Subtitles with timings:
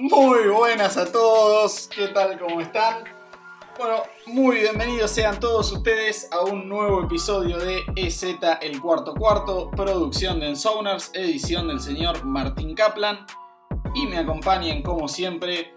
[0.00, 2.38] Muy buenas a todos, ¿qué tal?
[2.38, 3.02] ¿Cómo están?
[3.76, 8.22] Bueno, muy bienvenidos sean todos ustedes a un nuevo episodio de EZ
[8.60, 13.26] El Cuarto Cuarto, producción de Ensowners, edición del señor Martín Kaplan.
[13.96, 15.74] Y me acompañen como siempre,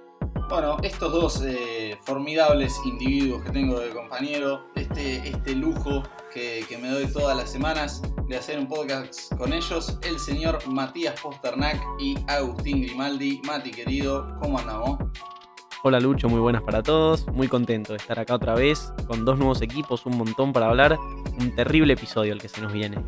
[0.49, 6.89] bueno, estos dos eh, formidables individuos que tengo de compañero, este, este lujo que me
[6.89, 12.15] doy todas las semanas de hacer un podcast con ellos, el señor Matías Posternak y
[12.27, 13.41] Agustín Grimaldi.
[13.45, 14.99] Mati, querido, ¿cómo andamos?
[15.83, 17.27] Hola Lucho, muy buenas para todos.
[17.27, 20.97] Muy contento de estar acá otra vez con dos nuevos equipos, un montón para hablar.
[21.41, 23.03] Un terrible episodio el que se nos viene.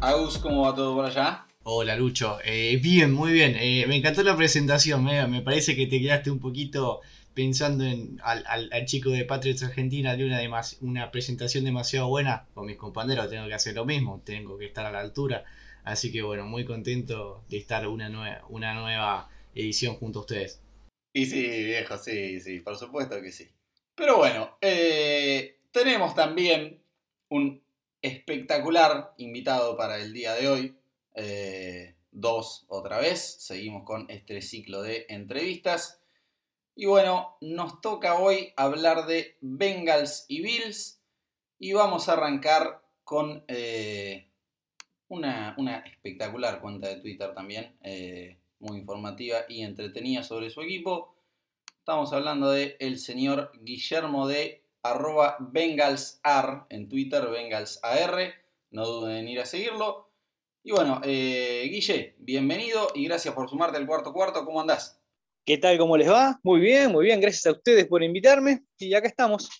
[0.00, 1.46] Agus, ¿cómo va todo por allá?
[1.64, 3.56] Hola Lucho, Eh, bien, muy bien.
[3.58, 7.00] Eh, me encantó la presentación, me, me parece que te quedaste un poquito
[7.34, 12.46] pensando en al, al- chico de Patriots Argentina de una, demas- una presentación demasiado buena.
[12.54, 15.44] Con mis compañeros tengo que hacer lo mismo, tengo que estar a la altura.
[15.84, 20.60] Así que bueno, muy contento de estar una, nue- una nueva edición junto a ustedes.
[21.12, 23.48] Y sí, viejo, sí, sí, por supuesto que sí.
[23.94, 26.80] Pero bueno, eh, tenemos también
[27.28, 27.62] un
[28.02, 30.76] espectacular invitado para el día de hoy.
[31.14, 33.20] Eh, dos otra vez.
[33.40, 35.99] Seguimos con este ciclo de entrevistas.
[36.80, 40.98] Y bueno, nos toca hoy hablar de Bengals y Bills.
[41.58, 44.30] Y vamos a arrancar con eh,
[45.08, 47.76] una, espectacular cuenta de Twitter también.
[47.82, 51.14] eh, muy informativa y entretenida sobre su equipo.
[51.80, 58.32] Estamos hablando de el señor Guillermo de arroba bengalsar en Twitter, bengalsar.
[58.70, 60.08] No duden en ir a seguirlo.
[60.62, 64.46] Y bueno, eh, Guille, bienvenido y gracias por sumarte al cuarto cuarto.
[64.46, 64.99] ¿Cómo andás?
[65.50, 65.78] ¿Qué tal?
[65.78, 66.38] ¿Cómo les va?
[66.44, 67.20] Muy bien, muy bien.
[67.20, 68.62] Gracias a ustedes por invitarme.
[68.78, 69.50] Y acá estamos.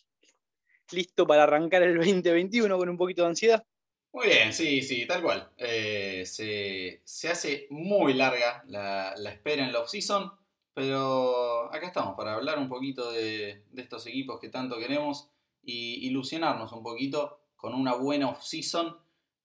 [0.92, 3.64] Listo para arrancar el 2021 con un poquito de ansiedad.
[4.12, 5.50] Muy bien, sí, sí, tal cual.
[5.56, 10.30] Eh, se, se hace muy larga la, la espera en la off-season,
[10.72, 15.28] pero acá estamos para hablar un poquito de, de estos equipos que tanto queremos
[15.60, 18.96] y ilusionarnos un poquito con una buena off-season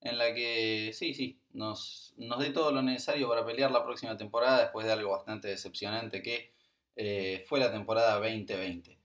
[0.02, 4.16] en la que, sí, sí, nos, nos dé todo lo necesario para pelear la próxima
[4.18, 6.54] temporada después de algo bastante decepcionante que
[6.96, 8.98] eh, fue la temporada 2020.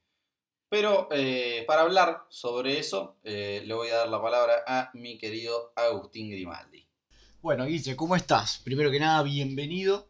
[0.68, 5.18] Pero eh, para hablar sobre eso, eh, le voy a dar la palabra a mi
[5.18, 6.86] querido Agustín Grimaldi.
[7.42, 8.58] Bueno, Guille, ¿cómo estás?
[8.58, 10.06] Primero que nada, bienvenido.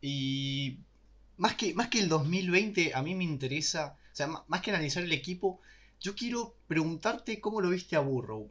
[0.00, 0.78] Y
[1.36, 5.04] más que, más que el 2020, a mí me interesa, o sea, más que analizar
[5.04, 5.60] el equipo,
[6.00, 8.50] yo quiero preguntarte cómo lo viste a Burrow.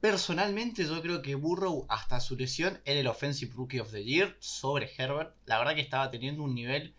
[0.00, 4.36] Personalmente, yo creo que Burrow, hasta su lesión, era el Offensive Rookie of the Year
[4.40, 5.34] sobre Herbert.
[5.46, 6.94] La verdad que estaba teniendo un nivel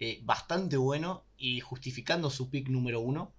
[0.00, 3.32] eh, bastante bueno y justificando su pick número uno.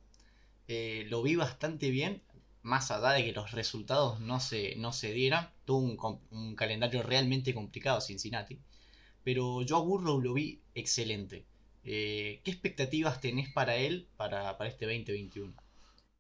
[0.68, 2.24] Eh, lo vi bastante bien,
[2.62, 5.50] más allá de que los resultados no se, no se dieran.
[5.66, 8.59] Tuvo un, calendario realmente complicado Cincinnati.
[9.24, 11.46] Pero yo a Burrow lo vi excelente.
[11.84, 15.53] Eh, ¿Qué expectativas tenés para él para, para este 2021?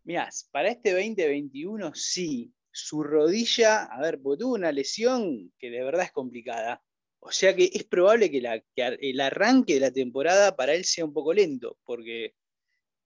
[0.03, 2.51] Mirá, para este 2021 sí.
[2.77, 6.83] Su rodilla, a ver, porque tuvo una lesión que de verdad es complicada.
[7.19, 11.05] O sea que es probable que, la- el arranque de la temporada para él sea
[11.05, 12.33] un poco lento, porque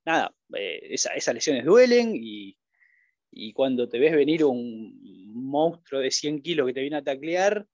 [0.05, 2.57] nada, eh, esa- esas lesiones duelen y,
[3.31, 7.67] y cuando te ves venir un monstruo de 100 kilos que te viene a taclear,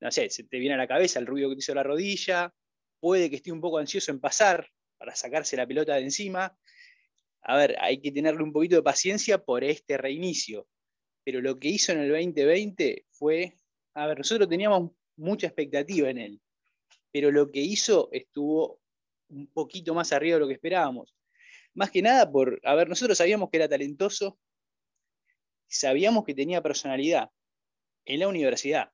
[0.00, 2.54] no sé, se te viene a la cabeza el ruido que te hizo la rodilla,
[3.00, 6.56] puede que esté un poco ansioso en pasar para sacarse la pelota de encima.
[7.42, 10.68] A ver, hay que tenerle un poquito de paciencia por este reinicio.
[11.26, 13.56] Pero lo que hizo en el 2020 fue,
[13.94, 16.40] a ver, nosotros teníamos mucha expectativa en él,
[17.10, 18.80] pero lo que hizo estuvo
[19.30, 21.16] un poquito más arriba de lo que esperábamos.
[21.74, 24.38] Más que nada por, a ver, nosotros sabíamos que era talentoso,
[25.66, 27.28] sabíamos que tenía personalidad
[28.04, 28.92] en la universidad.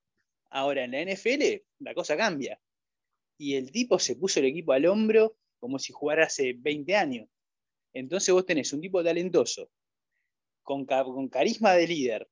[0.49, 2.59] Ahora en la NFL la cosa cambia.
[3.37, 7.29] Y el tipo se puso el equipo al hombro como si jugara hace 20 años.
[7.93, 9.71] Entonces vos tenés un tipo talentoso,
[10.63, 12.29] con, con carisma de líder,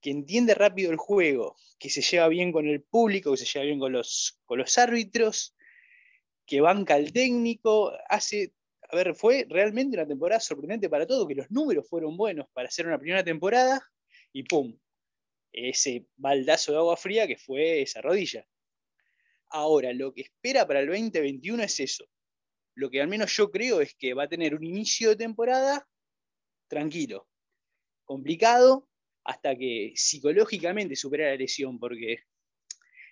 [0.00, 3.64] que entiende rápido el juego, que se lleva bien con el público, que se lleva
[3.64, 5.56] bien con los, con los árbitros,
[6.46, 8.52] que banca al técnico, hace,
[8.90, 12.68] a ver, fue realmente una temporada sorprendente para todos, que los números fueron buenos para
[12.68, 13.82] hacer una primera temporada
[14.32, 14.78] y ¡pum!
[15.52, 18.46] Ese baldazo de agua fría que fue esa rodilla.
[19.48, 22.04] Ahora, lo que espera para el 2021 es eso.
[22.74, 25.88] Lo que al menos yo creo es que va a tener un inicio de temporada
[26.66, 27.28] tranquilo,
[28.04, 28.88] complicado,
[29.24, 32.18] hasta que psicológicamente supere la lesión, porque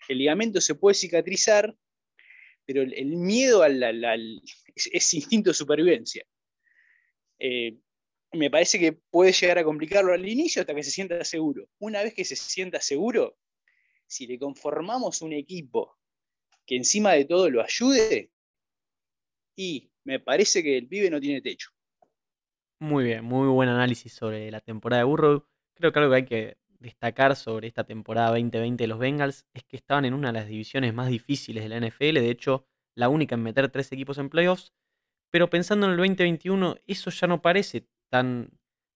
[0.09, 1.75] el ligamento se puede cicatrizar,
[2.65, 4.43] pero el, miedo al,
[4.75, 6.25] es instinto de supervivencia.
[7.39, 7.79] Eh,
[8.33, 11.69] me parece que puede llegar a complicarlo al inicio hasta que se sienta seguro.
[11.79, 13.37] Una vez que se sienta seguro,
[14.07, 15.99] si le conformamos un equipo
[16.67, 18.31] que encima de todo lo ayude,
[19.57, 21.71] y me parece que el pibe no tiene techo.
[22.83, 25.47] Muy bien, muy buen análisis sobre la temporada de Burrow.
[25.77, 29.63] Creo que algo que hay que destacar sobre esta temporada 2020 de los Bengals es
[29.63, 33.09] que estaban en una de las divisiones más difíciles de la NFL, de hecho, la
[33.09, 34.73] única en meter tres equipos en playoffs.
[35.31, 38.51] Pero pensando en el 2021, eso ya no parece tan,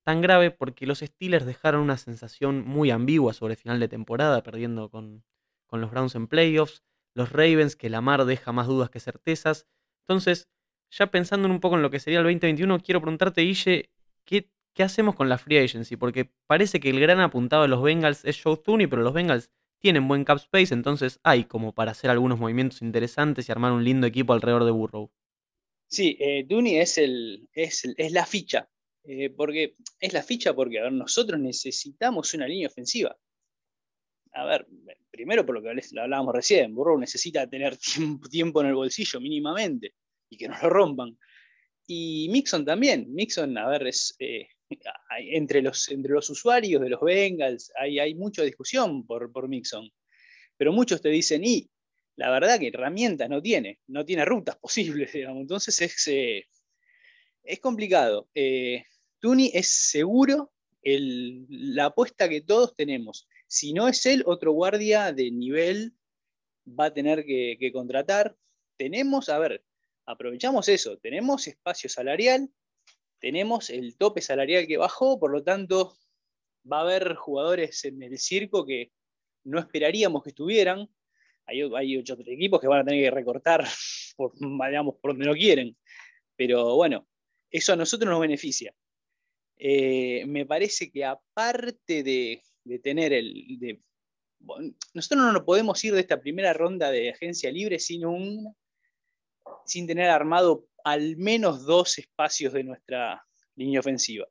[0.05, 4.43] tan grave porque los Steelers dejaron una sensación muy ambigua sobre el final de temporada,
[4.43, 5.23] perdiendo con,
[5.69, 6.83] con los Browns en playoffs,
[7.15, 9.69] los Ravens, que Lamar deja más dudas que certezas.
[10.09, 10.49] Entonces,
[10.91, 13.91] ya pensando un poco en lo que sería el 2021, quiero preguntarte, Guille,
[14.25, 15.97] ¿qué, ¿qué hacemos con la free agency?
[15.97, 19.51] Porque parece que el gran apuntado de los Bengals es Joe Tooney, pero los Bengals
[19.79, 23.85] tienen buen cap space, entonces hay como para hacer algunos movimientos interesantes y armar un
[23.85, 25.11] lindo equipo alrededor de Burrow.
[25.89, 28.69] Sí, eh, es la ficha,
[29.05, 33.17] eh, porque es la ficha porque a ver, nosotros necesitamos una línea ofensiva.
[34.33, 34.67] A ver,
[35.11, 35.69] primero por lo que
[35.99, 37.77] hablábamos recién, Burrow necesita tener
[38.31, 39.95] tiempo en el bolsillo mínimamente
[40.29, 41.19] y que no lo rompan.
[41.87, 43.13] Y Mixon también.
[43.13, 44.49] Mixon, a ver, es, eh,
[45.31, 49.91] entre, los, entre los usuarios de los Bengals hay, hay mucha discusión por, por Mixon.
[50.57, 51.71] Pero muchos te dicen, y
[52.17, 55.15] la verdad que herramientas no tiene, no tiene rutas posibles.
[55.15, 56.47] Entonces es, eh,
[57.45, 58.29] es complicado.
[58.35, 58.85] Eh,
[59.21, 60.53] Tuni es seguro
[60.83, 63.29] la apuesta que todos tenemos.
[63.49, 65.95] Si no es él, otro guardia de nivel
[66.69, 68.37] va a tener que contratar.
[68.77, 69.65] Tenemos, a ver,
[70.07, 72.49] aprovechamos eso, tenemos espacio salarial,
[73.19, 75.97] tenemos el tope salarial que bajó, por lo tanto
[76.71, 78.93] va a haber jugadores en el circo que
[79.45, 80.89] no esperaríamos que estuvieran.
[81.47, 83.65] Hay, hay otros equipos que van a tener que recortar
[84.17, 85.77] por, digamos, por donde no quieren.
[86.37, 87.07] Pero bueno,
[87.51, 88.75] eso a nosotros nos beneficia.
[89.59, 93.59] Eh, me parece que aparte de, de tener el...
[93.59, 93.81] De,
[94.93, 98.55] nosotros no nos podemos ir de esta primera ronda de agencia libre sin un
[99.65, 103.25] sin tener armado al menos dos espacios de nuestra
[103.57, 104.27] línea ofensiva.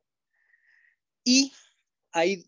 [1.24, 1.52] Y
[2.12, 2.44] hay,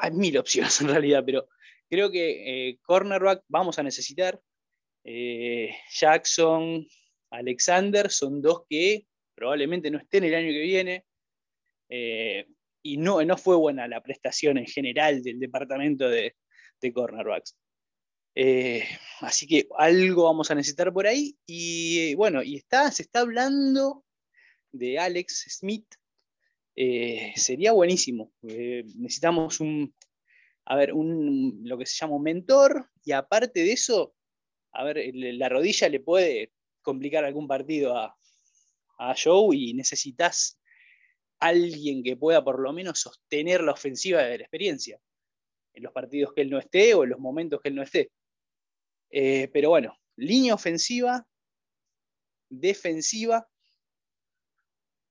[0.00, 1.48] hay mil opciones en realidad, pero
[1.88, 4.40] creo que eh, cornerback vamos a necesitar.
[5.04, 6.86] Eh, Jackson,
[7.30, 11.04] Alexander son dos que probablemente no estén el año que viene.
[11.88, 12.46] Eh,
[12.82, 16.36] y no, no fue buena la prestación en general del departamento de,
[16.80, 17.56] de cornerbacks.
[18.40, 18.84] Eh,
[19.18, 21.36] así que algo vamos a necesitar por ahí.
[21.44, 24.04] Y bueno, y se está hablando
[24.70, 25.92] de Alex Smith.
[26.76, 28.32] Eh, sería buenísimo.
[28.48, 29.92] Eh, necesitamos un,
[30.66, 32.88] a ver, un, lo que se llama un mentor.
[33.04, 34.14] Y aparte de eso,
[34.70, 38.16] a ver, la rodilla le puede complicar algún partido a,
[39.00, 40.60] a Joe y necesitas
[41.40, 45.00] alguien que pueda por lo menos sostener la ofensiva de la experiencia
[45.74, 48.12] en los partidos que él no esté o en los momentos que él no esté.
[49.10, 51.26] Eh, pero bueno, línea ofensiva,
[52.48, 53.48] defensiva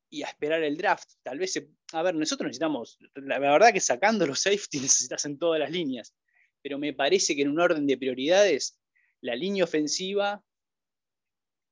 [0.10, 1.10] y a esperar el draft.
[1.24, 1.62] Tal vez,
[1.94, 6.16] a ver, nosotros necesitamos, la verdad que sacando los safety necesitas en todas las líneas,
[6.62, 8.80] pero me parece que en un orden de prioridades,
[9.22, 10.44] la línea ofensiva,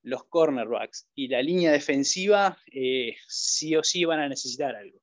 [0.02, 5.00] los cornerbacks y la línea defensiva eh, sí o sí van a necesitar algo.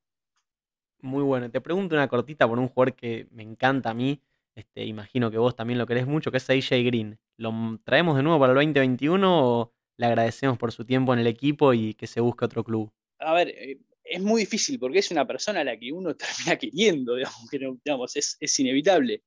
[0.99, 1.51] Muy bueno.
[1.51, 4.21] Te pregunto una cortita por un jugador que me encanta a mí,
[4.55, 7.19] este, imagino que vos también lo querés mucho, que es AJ Green.
[7.37, 11.27] ¿Lo traemos de nuevo para el 2021 o le agradecemos por su tiempo en el
[11.27, 12.91] equipo y que se busque otro club?
[13.19, 16.57] A ver, eh, es muy difícil porque es una persona a la que uno termina
[16.57, 19.23] queriendo, digamos, que digamos, es, es, inevitable.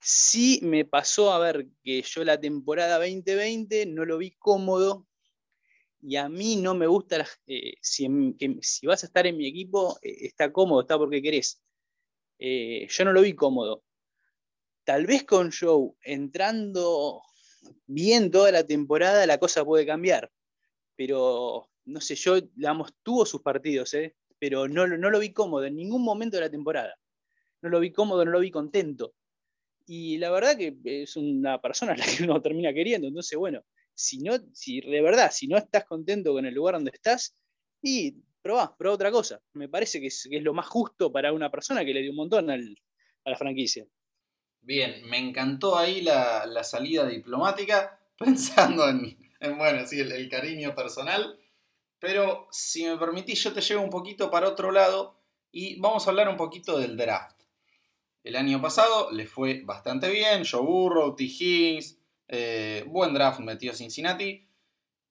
[0.00, 5.06] Sí me pasó a ver que yo la temporada 2020 no lo vi cómodo
[6.00, 8.08] y a mí no me gusta, eh, si,
[8.86, 11.62] vas a estar en mi equipo, eh, está cómodo, está porque querés.
[12.40, 13.84] Yo no lo vi cómodo.
[14.84, 17.22] Tal vez con Joe entrando
[17.86, 20.30] bien toda la temporada la cosa puede cambiar,
[20.96, 24.16] pero no sé, yo, digamos, tuvo sus partidos, ¿eh?
[24.38, 26.96] pero no, no lo vi cómodo en ningún momento de la temporada.
[27.60, 29.14] No lo vi cómodo, no lo vi contento.
[29.86, 33.06] Y la verdad que es una persona la que uno termina queriendo.
[33.06, 36.90] Entonces, bueno, si no, si de verdad, si no estás contento con el lugar donde
[36.92, 37.36] estás,
[37.80, 39.40] y probá, probá otra cosa.
[39.52, 42.50] Me parece que es, lo más justo para una persona que le dio un montón
[42.50, 43.86] a la franquicia.
[44.62, 50.74] Bien, me encantó ahí la, salida diplomática, pensando en, en bueno, sí, el, el, cariño
[50.74, 51.38] personal.
[51.98, 55.16] Pero si me permitís, yo te llevo un poquito para otro lado
[55.52, 57.42] y vamos a hablar un poquito del draft.
[58.24, 61.24] El año pasado le fue bastante bien, Joe Burrow, T.
[61.24, 64.46] Higgins, eh, buen draft metió Cincinnati.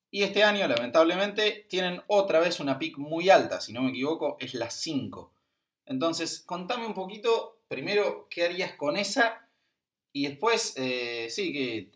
[0.09, 4.37] Y este año, lamentablemente, tienen otra vez una pick muy alta, si no me equivoco,
[4.39, 5.31] es la 5.
[5.85, 9.47] Entonces, contame un poquito, primero, qué harías con esa
[10.11, 11.91] y después, eh, sí, que,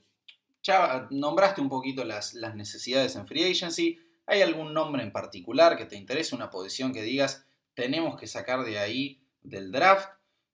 [0.64, 4.00] Ya nombraste un poquito las, necesidades en Free Agency.
[4.26, 8.64] ¿Hay algún nombre en particular que te interese, una posición que digas, tenemos que sacar
[8.64, 10.10] de ahí del draft?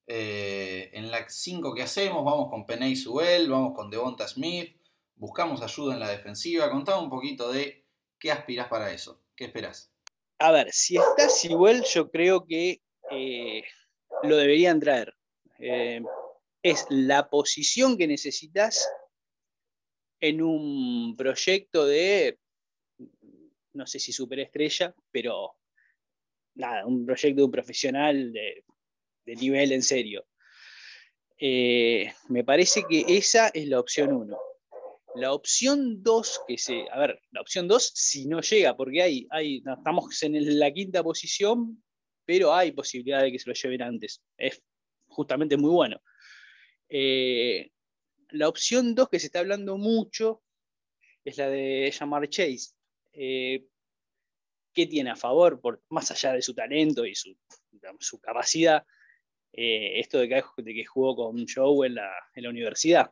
[0.07, 4.75] Eh, en la 5 que hacemos, vamos con Peney Suel, vamos con Devonta Smith,
[5.15, 6.71] buscamos ayuda en la defensiva.
[6.71, 7.85] Contame un poquito de
[8.17, 9.93] qué aspiras para eso, qué esperas.
[10.39, 13.63] A ver, si está Sewell, yo creo que eh,
[14.23, 15.15] lo deberían traer.
[15.59, 16.01] Eh,
[16.63, 18.87] es la posición que necesitas
[20.19, 22.39] en un proyecto de,
[23.73, 25.55] no sé si superestrella, pero
[26.55, 28.63] nada, un proyecto de un profesional de,
[29.25, 30.25] nivel en serio.
[31.37, 34.37] Eh, me parece que esa es la opción uno.
[35.15, 36.85] La opción 2, que se.
[36.91, 41.03] A ver, la opción 2, si no llega, porque hay, hay, estamos en la quinta
[41.03, 41.81] posición,
[42.31, 44.23] pero hay posibilidad de que se lo lleven antes.
[44.37, 44.63] Es
[45.09, 46.01] justamente muy bueno.
[46.87, 47.71] Eh,
[48.29, 50.41] la opción 2 que se está hablando mucho
[51.25, 52.71] es la de llamar Chase.
[53.11, 53.65] Eh,
[54.73, 57.35] ¿Qué tiene a favor, por, más allá de su talento y su,
[57.99, 58.85] su capacidad,
[59.51, 63.11] eh, esto de que, de que, jugó con Joe en la, en la universidad?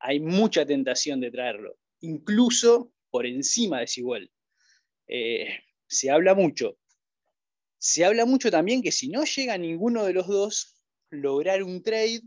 [0.00, 4.32] Hay mucha tentación de traerlo, incluso por encima de Siguel.
[5.86, 6.78] se habla mucho.
[7.82, 10.76] Se habla mucho también que si no llega ninguno de los dos,
[11.10, 12.20] lograr un trade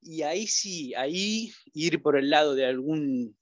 [0.00, 3.36] y ahí sí, ahí ir por el lado de algún...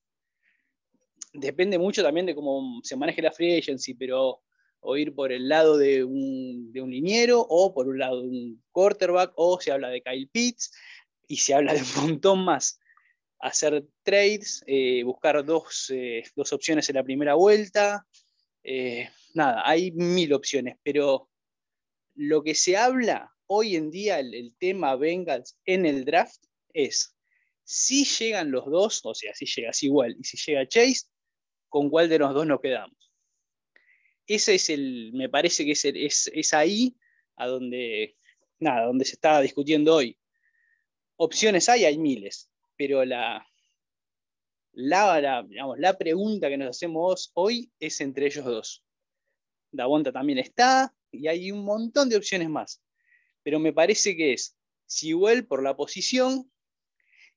[1.33, 4.43] Depende mucho también de cómo se maneje la free agency, pero
[4.81, 8.27] o ir por el lado de un, de un liniero o por un lado de
[8.27, 10.73] un quarterback o se habla de Kyle Pitts
[11.29, 12.81] y se habla de un montón más.
[13.39, 18.09] Hacer trades, eh, buscar dos, eh, dos, opciones en la primera vuelta.
[18.65, 21.30] Eh, nada, hay mil opciones, pero
[22.15, 27.17] lo que se habla hoy en día, el, tema Bengals en el draft, es
[27.65, 31.09] si llegan los dos, o sea, si llegas igual y si llega Chase,
[31.69, 32.97] ¿con cuál de los dos nos quedamos?
[34.27, 35.85] Ese es el, me parece que es,
[36.33, 36.97] es, ahí
[37.37, 38.17] a donde,
[38.61, 40.17] nada, donde se está discutiendo hoy.
[41.17, 43.45] Opciones hay, hay miles, pero la,
[44.73, 45.45] la,
[45.77, 48.85] la pregunta que nos hacemos hoy es entre ellos dos.
[49.73, 52.83] Davonta también está y hay un montón de opciones más.
[53.43, 56.51] Pero me parece que es Sewell por la posición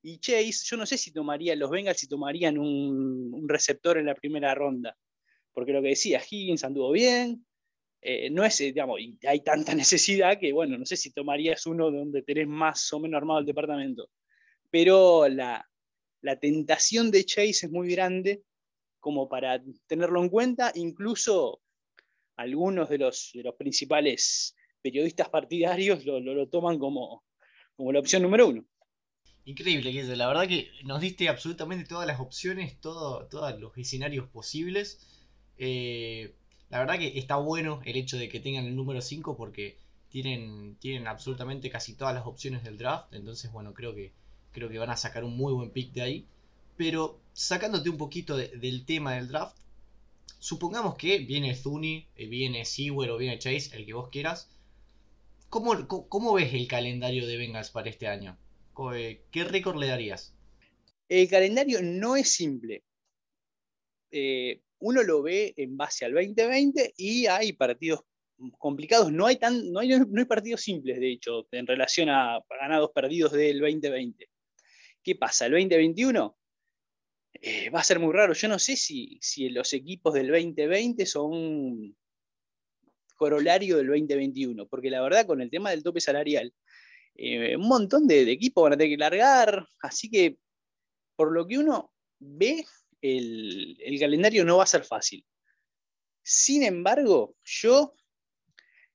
[0.06, 4.16] y Chase, yo no sé si tomaría los Bengals si tomarían un, receptor en la
[4.16, 4.98] primera ronda.
[5.54, 7.46] Porque lo que decía, Higgins anduvo bien.
[8.02, 11.90] Eh, no es, digamos, y hay tanta necesidad que, bueno, no sé si tomarías uno
[11.90, 14.10] donde tenés más o menos armado el departamento.
[14.70, 15.66] Pero la,
[16.42, 18.44] tentación de Chase es muy grande
[19.00, 20.74] como para tenerlo en cuenta.
[20.76, 21.62] Incluso
[22.36, 27.24] algunos de los, de los principales periodistas partidarios lo, lo, toman como,
[27.76, 28.66] como la opción número uno.
[29.46, 34.28] Increíble, que La verdad que nos diste absolutamente todas las opciones, todo, todos los escenarios
[34.30, 35.00] posibles.
[35.58, 36.34] Eh,
[36.70, 39.78] la verdad que está bueno el hecho de que tengan el número 5 porque
[40.10, 43.14] tienen, tienen absolutamente casi todas las opciones del draft.
[43.14, 44.12] Entonces, bueno, creo que,
[44.52, 46.28] creo que van a sacar un muy buen pick de ahí.
[46.78, 49.58] Pero sacándote un poquito del tema del draft,
[50.44, 54.50] supongamos que viene Zuni, eh, viene Sewell o viene Chase, el que vos quieras.
[55.48, 58.38] ¿Cómo, ves el calendario de Bengals para este año?
[59.32, 60.36] ¿Qué récord le darías?
[61.08, 62.84] El calendario no es simple.
[64.12, 68.02] Eh, uno lo ve en base al 2020 y hay partidos
[68.58, 69.14] complicados.
[69.14, 72.92] No hay, tan, no hay, no hay partidos simples, de hecho, en relación a ganados
[72.94, 74.28] perdidos del 2020.
[75.02, 75.46] ¿Qué pasa?
[75.46, 76.36] El 2021
[77.34, 78.34] eh, va a ser muy raro.
[78.34, 81.96] Yo no sé si, si los equipos del 2020 son
[83.16, 86.54] corolario del 2021, porque la verdad con el tema del tope salarial,
[87.16, 90.38] eh, un montón de, equipos van a tener que largar, así que
[91.16, 92.66] por lo que uno ve,
[93.02, 95.26] el, calendario no va a ser fácil.
[96.24, 97.94] Sin embargo, yo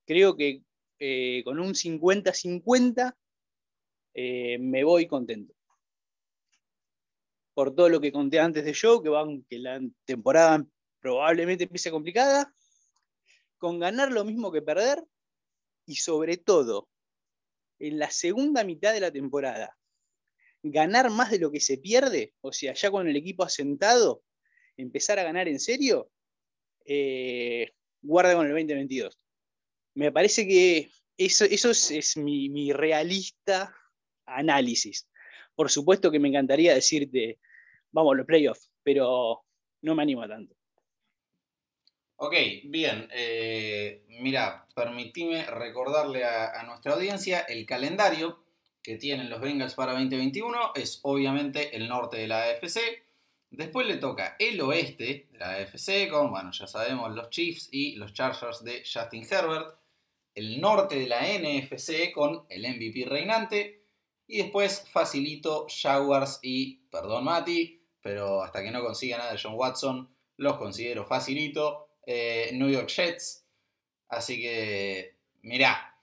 [0.04, 0.62] creo que
[0.98, 3.14] eh, con un 50-50
[4.14, 5.54] eh, me voy contento.
[7.58, 10.64] Por todo lo que conté antes de show, que, van, que la temporada
[11.00, 12.54] probablemente empiece complicada,
[13.56, 15.02] con ganar lo mismo que perder
[15.84, 16.88] y sobre todo
[17.80, 19.76] en la segunda mitad de la temporada
[20.62, 24.22] ganar más de lo que se pierde, o sea, ya con el equipo asentado,
[24.76, 26.12] empezar a ganar en serio,
[26.84, 27.72] eh,
[28.02, 29.18] guarda con el 2022.
[29.94, 33.74] Me parece que eso, eso es, mi, mi, realista
[34.26, 35.08] análisis.
[35.56, 37.40] Por supuesto que me encantaría decirte,
[37.92, 39.44] vamos los playoffs, pero
[39.82, 40.58] no me animo tanto.
[42.20, 43.08] Ok, bien.
[43.12, 48.42] Eh, mira, permitime recordarle a, nuestra audiencia el calendario
[48.82, 50.72] que tienen los Bengals para 2021.
[50.74, 52.80] Es obviamente el norte de la AFC.
[53.50, 57.94] Después le toca el oeste de la AFC con, bueno, ya sabemos, los Chiefs y
[57.94, 59.76] los Chargers de Justin Herbert.
[60.34, 63.77] El norte de la NFC con el MVP reinante.
[64.28, 69.54] Y después facilito Jaguars y, perdón Mati, pero hasta que no consiga nada de John
[69.54, 71.88] Watson, los considero facilito.
[72.06, 73.44] Eh, New York Jets.
[74.08, 75.98] Así que, mirá,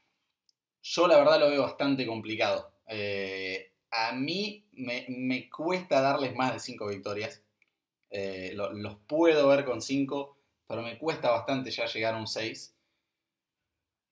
[0.82, 2.74] yo la verdad lo veo bastante complicado.
[2.88, 7.41] Eh, a mí me, cuesta darles más de 5 victorias.
[8.10, 12.75] Eh, los puedo ver con 5, pero me cuesta bastante ya llegar a un 6.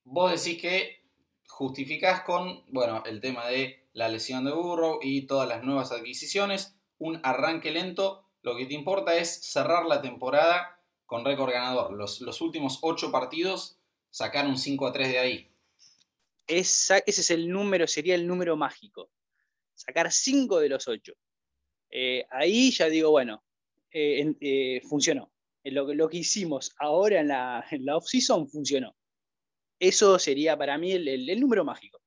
[0.06, 1.04] Vos decís que
[1.48, 6.76] justificás con, bueno, el tema de la lesión de Burrow y todas las nuevas adquisiciones,
[6.98, 8.28] un arranque lento.
[8.42, 11.94] Lo que te importa es cerrar la temporada con récord ganador.
[11.94, 15.48] Los, los últimos 8 partidos, sacar un 5 a 3 de ahí.
[16.48, 19.10] ese es el número, sería el número mágico
[19.76, 21.14] sacar 5 de los 8.
[21.92, 23.44] Eh, ahí ya digo, bueno,
[23.92, 25.32] eh, eh, funcionó.
[25.66, 28.96] Lo, lo, que hicimos ahora en la, en la off-season funcionó.
[29.80, 32.02] Eso sería para mí el, número mágico.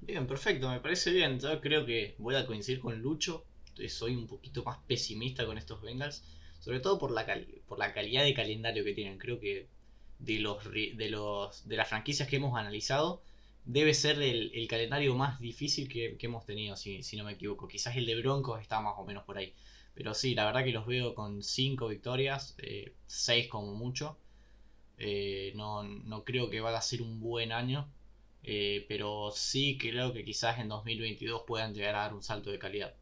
[0.00, 1.38] Bien, perfecto, me parece bien.
[1.38, 3.44] Yo creo que voy a coincidir con Lucho.
[3.88, 6.24] Soy un poquito más pesimista con estos Bengals.
[6.60, 7.26] Sobre todo por la,
[7.66, 9.18] por la calidad de calendario que tienen.
[9.18, 9.68] Creo que
[10.18, 13.22] de, los, de, los, de las franquicias que hemos analizado,
[13.64, 17.68] debe ser el, calendario más difícil que, hemos tenido, si, no me equivoco.
[17.68, 19.54] Quizás el de Broncos está más o menos por ahí.
[19.94, 22.56] Pero sí, la verdad que los veo con 5 victorias,
[23.06, 24.18] 6 eh, como mucho.
[24.98, 27.88] Eh, no, creo que vaya a ser un buen año.
[28.42, 32.58] Eh, pero sí creo que quizás en 2022 puedan llegar a dar un salto de
[32.58, 32.94] calidad.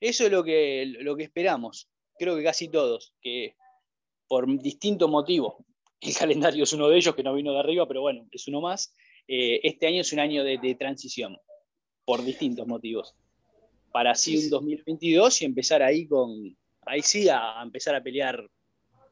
[0.00, 1.88] Eso es lo que, lo que esperamos.
[2.18, 3.54] Creo que casi todos, que
[4.26, 5.54] por distintos motivos,
[6.00, 8.60] el calendario es uno de ellos que no vino de arriba, pero bueno, es uno
[8.60, 8.94] más.
[9.28, 11.36] Eh, este año es un año de, transición,
[12.04, 13.14] por distintos motivos.
[13.92, 18.40] Para así un 2022 y empezar ahí con, ahí sí, a, empezar a pelear,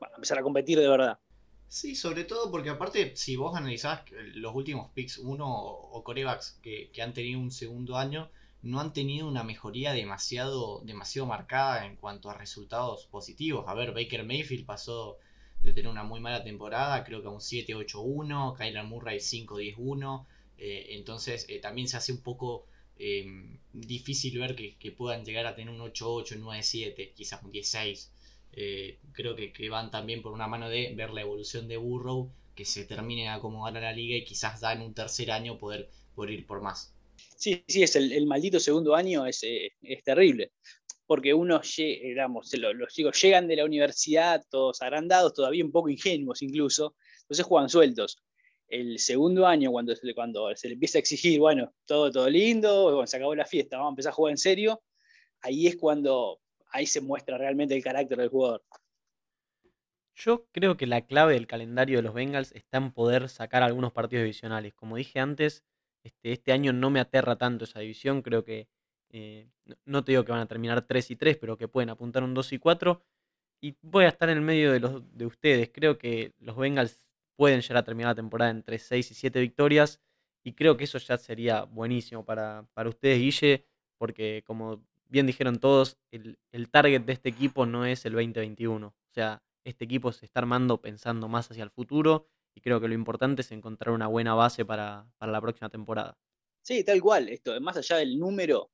[0.00, 1.18] a empezar a competir de verdad.
[1.68, 4.02] Sí, sobre todo porque aparte, si vos analizás
[4.34, 8.30] los últimos picks, uno o corebacks que, han tenido un segundo año,
[8.62, 13.66] no han tenido una mejoría demasiado, demasiado marcada en cuanto a resultados positivos.
[13.68, 15.18] A ver, Baker Mayfield pasó
[15.62, 20.26] de tener una muy mala temporada, creo que un 7-8-1, Kyler Murray 5-10-1,
[20.58, 22.66] eh, entonces eh, también se hace un poco
[22.98, 28.08] em, difícil ver que, puedan llegar a tener un 8-8, un 9-7, quizás un 10-6.
[28.52, 32.64] Eh, creo que, van también por una mano de ver la evolución de Burrow, que
[32.64, 35.88] se termine de acomodar a la liga y quizás da en un tercer año poder,
[36.14, 36.92] poder ir por más.
[37.36, 40.52] Sí, sí, es el, maldito segundo año, es, es terrible
[41.08, 46.42] porque uno, digamos, los, chicos llegan de la universidad todos agrandados, todavía un poco ingenuos
[46.42, 48.18] incluso, entonces juegan sueltos.
[48.68, 53.06] El segundo año, cuando, cuando se le empieza a exigir, bueno, todo, todo lindo, cuando
[53.06, 54.82] se acabó la fiesta, vamos a empezar a jugar en serio,
[55.40, 58.62] ahí es cuando ahí se muestra realmente el carácter del jugador.
[60.14, 63.92] Yo creo que la clave del calendario de los Bengals está en poder sacar algunos
[63.92, 64.74] partidos divisionales.
[64.74, 65.64] Como dije antes,
[66.02, 68.68] este, este año no me aterra tanto esa división, creo que
[69.10, 69.48] eh,
[69.84, 72.34] no te digo que van a terminar 3 y 3, pero que pueden apuntar un
[72.34, 73.02] 2 y 4.
[73.60, 75.70] Y voy a estar en el medio de, los, de ustedes.
[75.72, 80.00] Creo que los Bengals pueden llegar a terminar la temporada entre 6 y 7 victorias.
[80.44, 83.66] Y creo que eso ya sería buenísimo para, para ustedes, Guille,
[83.98, 86.38] porque como bien dijeron todos, el,
[86.70, 88.86] target de este equipo no es el 2021.
[88.86, 92.88] O sea, este equipo se está armando pensando más hacia el futuro y creo que
[92.88, 96.16] lo importante es encontrar una buena base para, para la próxima temporada.
[96.62, 97.28] Sí, tal cual.
[97.28, 98.70] Esto, más allá del número,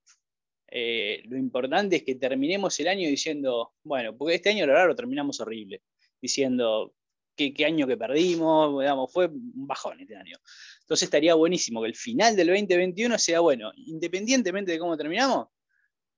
[0.68, 5.40] eh, lo importante es que terminemos el año diciendo, bueno, porque este año, lo terminamos
[5.40, 5.82] horrible,
[6.20, 6.94] diciendo
[7.36, 10.36] qué, qué año que perdimos, digamos, fue un bajón este año.
[10.80, 15.48] Entonces estaría buenísimo que el final del 2021 sea bueno, independientemente de cómo terminamos,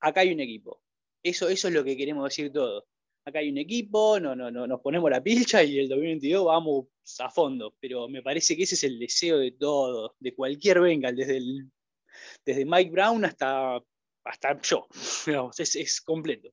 [0.00, 0.80] acá hay un equipo.
[1.22, 2.84] Eso, es lo que queremos decir todos.
[3.24, 6.86] Acá hay un equipo, no, no, no, nos ponemos la pilcha y el 2022 vamos
[7.18, 7.74] a fondo.
[7.80, 11.40] Pero me parece que ese es el deseo de todos, de cualquier Bengal, desde,
[12.44, 13.82] desde Mike Brown hasta
[14.26, 14.88] hasta yo,
[15.58, 16.50] es, completo.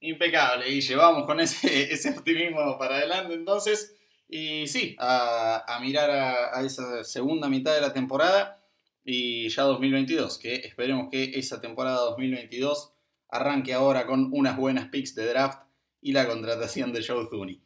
[0.00, 3.96] Impecable, y llevamos con ese, ese optimismo para adelante entonces.
[4.28, 8.61] Y sí, a, mirar a, esa segunda mitad de la temporada
[9.04, 12.92] y ya 2022, que esperemos que esa temporada 2022
[13.28, 15.62] arranque ahora con unas buenas picks de draft
[16.00, 17.62] y la contratación de Joe Thuney.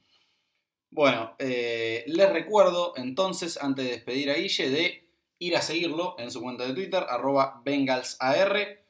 [0.90, 6.30] Bueno, eh, les recuerdo entonces, antes de despedir a Guille, de ir a seguirlo en
[6.30, 8.86] su cuenta de Twitter, arroba bengalsar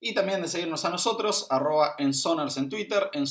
[0.00, 3.26] y también de seguirnos a nosotros, arroba en en Twitter, en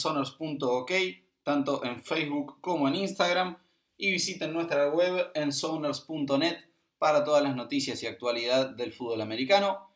[1.43, 3.57] tanto en Facebook como en Instagram.
[3.95, 6.57] Y visiten nuestra web en sonars.net
[7.03, 9.89] para todas las noticias y actualidad del fútbol americano.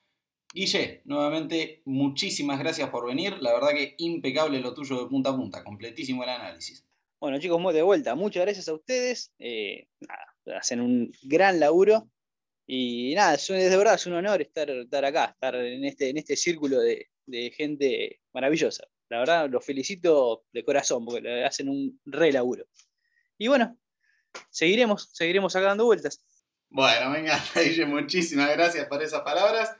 [0.54, 3.38] Guille, nuevamente muchísimas gracias por venir.
[3.40, 6.86] La verdad que impecable lo tuyo de punta a punta, completísimo el análisis.
[7.22, 8.14] Bueno chicos, muy de vuelta.
[8.16, 9.32] Muchas gracias a ustedes.
[9.40, 9.88] Eh,
[10.54, 12.10] hacen un gran laburo.
[12.66, 16.18] Y nada, es, de verdad es un honor estar, estar acá, estar en este, en
[16.18, 17.08] este círculo de,
[17.56, 18.86] gente maravillosa.
[19.08, 22.66] La verdad, los felicito de corazón porque hacen un re laburo.
[23.38, 23.78] Y bueno,
[24.50, 26.22] seguiremos, seguiremos acá dando vueltas.
[26.70, 27.42] Bueno, venga,
[27.88, 29.76] muchísimas gracias por esas palabras.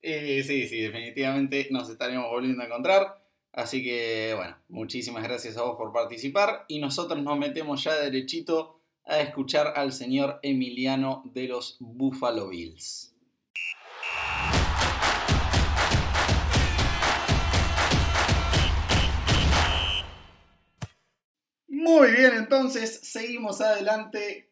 [0.00, 3.22] Eh, sí, sí, definitivamente nos estaremos volviendo a encontrar.
[3.52, 6.64] Así que, bueno, muchísimas gracias a vos por participar.
[6.68, 13.14] Y nosotros nos metemos ya derechito a escuchar al señor Emiliano de los Buffalo Bills.
[21.66, 24.50] Muy bien, entonces seguimos adelante.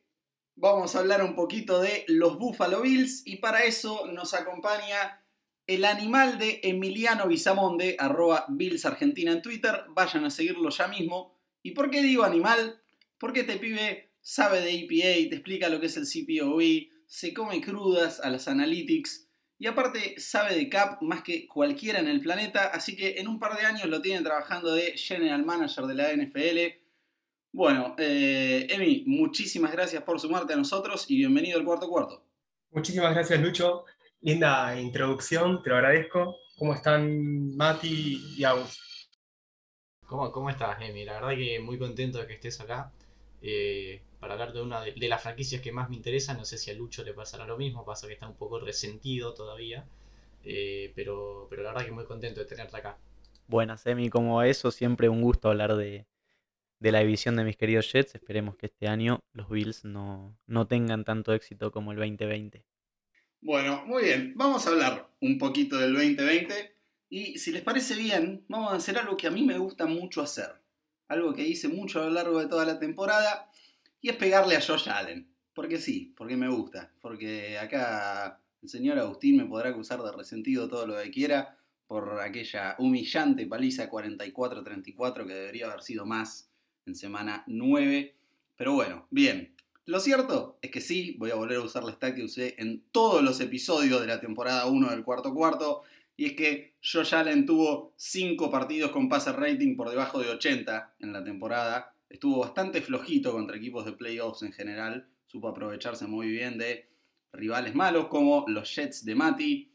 [0.59, 5.23] Vamos a hablar un poquito de los Buffalo Bills y para eso nos acompaña
[5.66, 9.85] el animal de Emiliano Bizamonde, arroba Bills Argentina en Twitter.
[9.90, 11.38] Vayan a seguirlo ya mismo.
[11.62, 12.81] ¿Y por qué digo animal?
[13.19, 17.61] Porque este pibe sabe de EPA, te explica lo que es el CPOE, se come
[17.61, 22.69] crudas a las analytics y aparte sabe de CAP más que cualquiera en el planeta,
[22.69, 26.12] así que en un par de años lo tiene trabajando de General Manager de la
[26.14, 26.86] NFL
[27.57, 32.23] bueno, eh, Emi, muchísimas gracias por sumarte a nosotros y bienvenido al cuarto cuarto.
[32.71, 33.87] Muchísimas gracias, Lucho.
[34.21, 36.37] Linda introducción, te lo agradezco.
[36.59, 39.09] ¿Cómo están Mati y Agus?
[40.05, 41.07] ¿Cómo, ¿Cómo estás, Emi?
[41.07, 42.92] La verdad que muy contento de que estés acá
[43.40, 46.35] eh, para hablar de una de, las franquicias que más me interesa.
[46.35, 49.33] No sé si a Lucho le pasará lo mismo, pasa que está un poco resentido
[49.33, 49.87] todavía,
[50.45, 52.99] eh, pero, pero la verdad que muy contento de tenerte acá.
[53.49, 56.05] Buenas, Emi, como eso, siempre un gusto hablar de,
[56.79, 58.15] de la división de mis queridos Jets.
[58.15, 62.65] Esperemos que este año los Bills no, no tengan tanto éxito como el 2020.
[63.41, 64.33] Bueno, muy bien.
[64.37, 66.75] Vamos a hablar un poquito del 2020.
[67.09, 70.23] Y si les parece bien, vamos a hacer algo que a mí me gusta mucho
[70.23, 70.51] hacer.
[71.09, 73.51] Algo que hice mucho a lo largo de toda la temporada.
[74.01, 75.31] Y es pegarle a Josh Allen.
[75.55, 76.93] Porque sí, porque me gusta.
[77.01, 82.21] Porque acá el señor Agustín me podrá acusar de resentido todo lo que quiera por
[82.21, 86.51] aquella humillante paliza 44-34 que debería haber sido más
[86.87, 88.14] en semana 9.
[88.57, 89.55] Pero bueno, bien.
[89.85, 92.83] Lo cierto es que sí, voy a volver a usar la stack que usé en
[92.90, 95.83] todos los episodios de la temporada 1 del cuarto cuarto.
[96.16, 100.96] Y es que Josh Allen tuvo 5 partidos con passer rating por debajo de 80
[101.01, 101.94] en la temporada.
[102.09, 105.09] Estuvo bastante flojito contra equipos de playoffs en general.
[105.27, 106.87] Supo aprovecharse muy bien de
[107.33, 109.70] rivales malos como los Jets de Mati.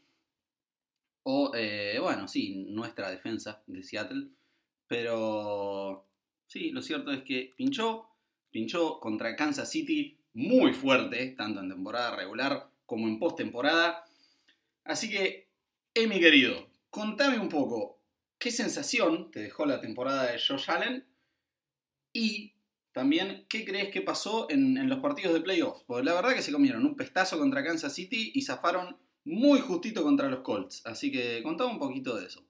[1.22, 4.28] O, eh, bueno, sí, nuestra defensa de Seattle.
[4.88, 6.04] Pero
[6.52, 8.10] Sí, lo cierto es que pinchó,
[8.50, 14.04] pinchó contra Kansas City muy fuerte, tanto en temporada regular como en postemporada.
[14.84, 15.48] Así que,
[16.06, 18.02] mi querido, contame un poco
[18.36, 21.06] qué sensación te dejó la temporada de Josh Allen
[22.12, 22.52] y
[22.92, 25.84] también qué crees que pasó en, en los partidos de playoffs.
[25.86, 30.02] Porque la verdad que se comieron un pestazo contra Kansas City y zafaron muy justito
[30.02, 30.84] contra los Colts.
[30.84, 32.44] Así que contame un poquito de eso.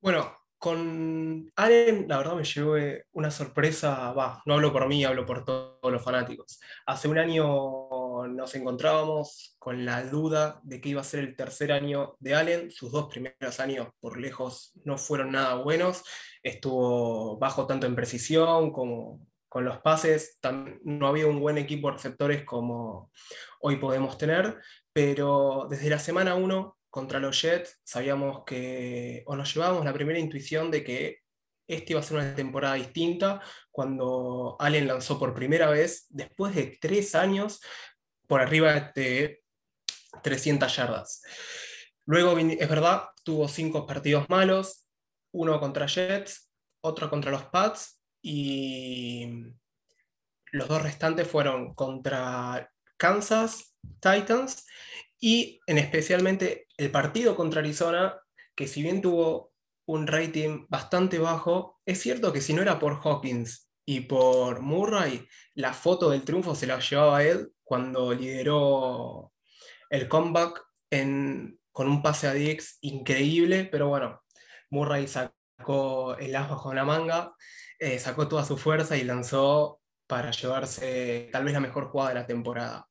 [0.00, 2.76] Bueno, con Allen, la verdad me llevó
[3.14, 4.14] una sorpresa,
[4.46, 6.60] no hablo por mí, hablo por todos los fanáticos.
[6.86, 11.72] Hace un año nos encontrábamos con la duda de que iba a ser el tercer
[11.72, 12.70] año de Allen.
[12.70, 16.04] Sus dos primeros años por lejos no fueron nada buenos.
[16.44, 20.38] Estuvo bajo tanto en precisión como con los pases.
[20.84, 23.10] No había un buen equipo de receptores como
[23.60, 24.60] hoy podemos tener,
[24.92, 30.18] pero desde la semana 1 contra los Jets sabíamos que, o nos llevábamos la primera
[30.18, 31.22] intuición de que
[31.66, 36.76] este iba a ser una temporada distinta cuando Allen lanzó por primera vez, después de
[36.78, 37.62] tres años,
[38.26, 39.42] por arriba de
[40.22, 41.22] 300 yardas.
[42.04, 44.86] Luego, es verdad, tuvo cinco partidos malos,
[45.32, 46.50] uno contra Jets,
[46.82, 49.46] otro contra los Pats y
[50.50, 54.66] los dos restantes fueron contra Kansas Titans
[55.24, 58.20] y en especialmente el partido contra Arizona,
[58.54, 59.52] que si bien tuvo
[59.86, 65.26] un rating bastante bajo, es cierto que si no era por Hawkins y por Murray,
[65.54, 69.32] la foto del triunfo se la llevaba él cuando lideró
[69.90, 70.64] el comeback
[71.72, 74.22] con un pase a Dix increíble, pero bueno,
[74.70, 77.34] Murray sacó el as bajo la manga,
[77.78, 82.14] eh, sacó toda su fuerza y lanzó para llevarse tal vez la mejor jugada de
[82.16, 82.88] la temporada.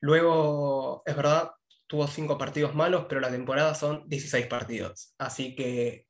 [0.00, 1.50] Luego, es verdad,
[1.92, 5.14] tuvo cinco partidos malos, pero la temporada son 16 partidos.
[5.18, 6.06] Así que,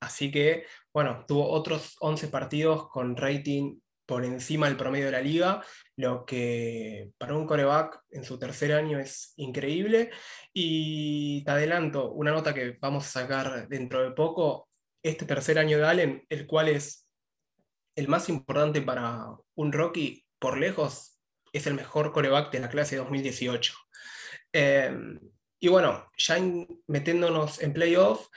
[0.00, 5.20] así que bueno, tuvo otros 11 partidos con rating por encima del promedio de la
[5.20, 10.10] liga, lo que para un coreback en su tercer año es increíble.
[10.52, 14.68] Y te adelanto, una nota que vamos a sacar dentro de poco,
[15.04, 17.06] este tercer año de Allen, el cual es
[17.94, 21.13] el más importante para un rookie por lejos,
[21.54, 23.74] es el mejor coreback de la clase 2018.
[24.52, 25.20] Em,
[25.60, 26.36] y bueno, ya
[26.86, 28.28] metiéndonos en playoff,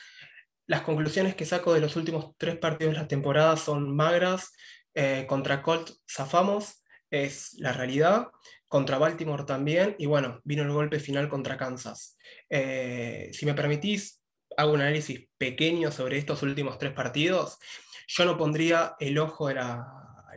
[0.68, 4.54] las conclusiones que saco de los últimos tres partidos de la temporada son magras.
[4.94, 8.28] Eh, contra Colt zafamos, es la realidad.
[8.68, 9.96] Contra Baltimore también.
[9.98, 12.18] Y bueno, vino el golpe final contra Kansas.
[12.50, 14.22] Eh, si me permitís,
[14.58, 17.58] hago un análisis pequeño sobre estos últimos tres partidos.
[18.08, 19.86] Yo no pondría el ojo de la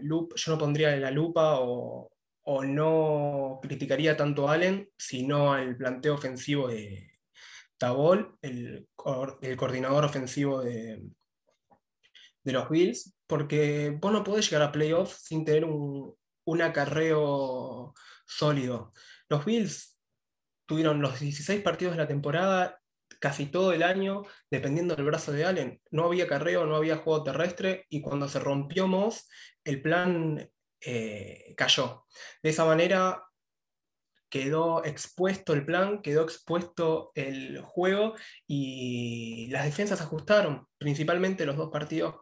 [0.01, 2.11] lupa, yo no pondría la lupa o,
[2.42, 7.11] o no criticaría tanto a Allen, sino al planteo ofensivo de,
[7.81, 8.87] Tabol, el,
[9.40, 11.03] el coordinador ofensivo de,
[12.44, 17.94] de, los Bills, porque vos no podés llegar a playoffs sin tener un, un acarreo
[18.26, 18.92] sólido.
[19.31, 19.98] Los Bills
[20.66, 22.79] tuvieron los 16 partidos de la temporada,
[23.18, 25.81] casi todo el año, dependiendo del brazo de Allen.
[25.90, 29.26] No había carreo, no había juego terrestre, y cuando se rompió Moss,
[29.64, 30.50] el plan
[30.81, 32.07] eh, cayó.
[32.43, 33.23] De esa manera,
[34.31, 38.14] quedó expuesto el plan, quedó expuesto el juego
[38.47, 42.14] y las defensas ajustaron, principalmente los dos partidos,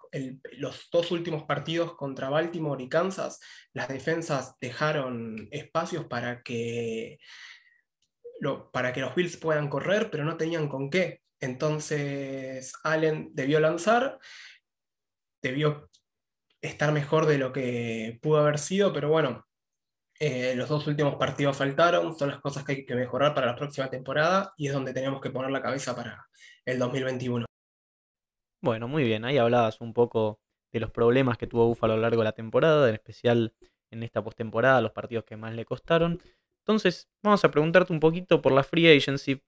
[0.53, 3.41] los dos últimos partidos contra Baltimore y Kansas,
[3.75, 7.19] las defensas dejaron espacios para que,
[8.73, 11.21] para que los Bills puedan correr, pero no tenían con qué.
[11.41, 14.19] Entonces Allen debió lanzar,
[15.43, 15.91] debió
[16.61, 19.47] estar mejor de lo que pudo haber sido, pero bueno,
[20.21, 23.57] eh, los dos últimos partidos faltaron, son las cosas que hay que mejorar para la
[23.57, 26.27] próxima temporada y es donde tenemos que poner la cabeza para
[26.65, 27.47] el 2021.
[28.61, 30.41] Bueno, muy bien, ahí hablabas un poco
[30.73, 33.55] de los problemas que tuvo Buffalo a lo largo de la temporada, en especial
[33.91, 36.21] en esta postemporada, los partidos que más le costaron.
[36.65, 39.41] Entonces, vamos a preguntarte un poquito por la free agency.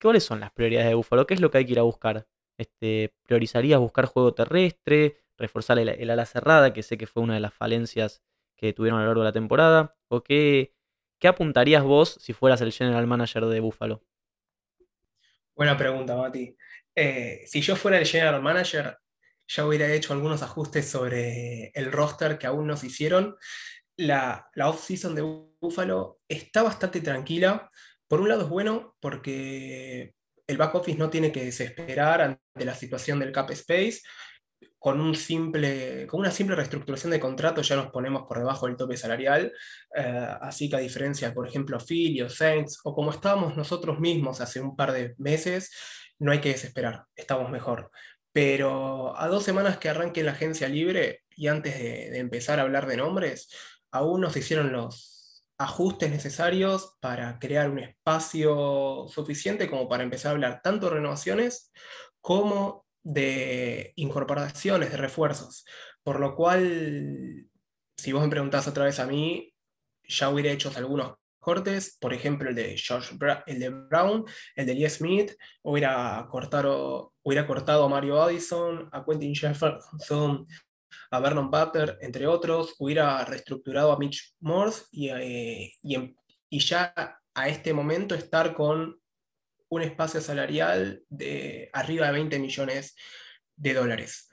[0.00, 1.26] ¿Cuáles son las prioridades de Buffalo?
[1.26, 2.26] ¿Qué es lo que hay que ir a buscar?
[2.58, 7.40] Este, ¿Priorizarías buscar juego terrestre, reforzar el ala cerrada, que sé que fue una de
[7.40, 8.22] las falencias
[8.56, 9.96] que tuvieron a lo largo de la temporada?
[10.08, 10.74] ¿O qué,
[11.18, 14.02] qué apuntarías vos si fueras el general manager de Buffalo?
[15.54, 16.56] Buena pregunta, Mati.
[16.94, 18.98] Eh, si yo fuera el general manager,
[19.46, 23.36] ya hubiera hecho algunos ajustes sobre el roster que aún no hicieron.
[23.96, 27.70] La, la off-season de Buffalo está bastante tranquila.
[28.08, 30.14] Por un lado es bueno porque
[30.46, 34.00] el back office no tiene que desesperar ante la situación del cap space
[34.84, 38.76] con, un simple, con una simple reestructuración de contrato ya nos ponemos por debajo del
[38.76, 39.50] tope salarial,
[39.96, 44.42] eh, así que a diferencia, por ejemplo, Philly o Saints, o como estábamos nosotros mismos
[44.42, 45.70] hace un par de meses,
[46.18, 47.90] no hay que desesperar, estamos mejor.
[48.30, 52.86] Pero a dos semanas que arranque la agencia libre y antes de, empezar a hablar
[52.86, 53.48] de nombres,
[53.90, 60.32] aún nos hicieron los ajustes necesarios para crear un espacio suficiente como para empezar a
[60.32, 61.72] hablar tanto de renovaciones
[62.20, 65.64] como de incorporaciones, de refuerzos.
[66.02, 67.46] Por lo cual,
[67.96, 69.54] si vos me preguntás otra vez a mí,
[70.08, 74.24] ya hubiera hecho algunos cortes, por ejemplo el de George el de Brown,
[74.56, 80.46] el de Lee Smith, hubiera cortado, hubiera cortado a Mario Addison, a Quentin Jefferson,
[81.10, 86.94] a Vernon Butler, entre otros, hubiera reestructurado a Mitch Morse y, eh, y ya
[87.34, 88.98] a este momento estar con
[89.74, 92.94] un espacio salarial de arriba de 20 millones
[93.56, 94.28] de dólares.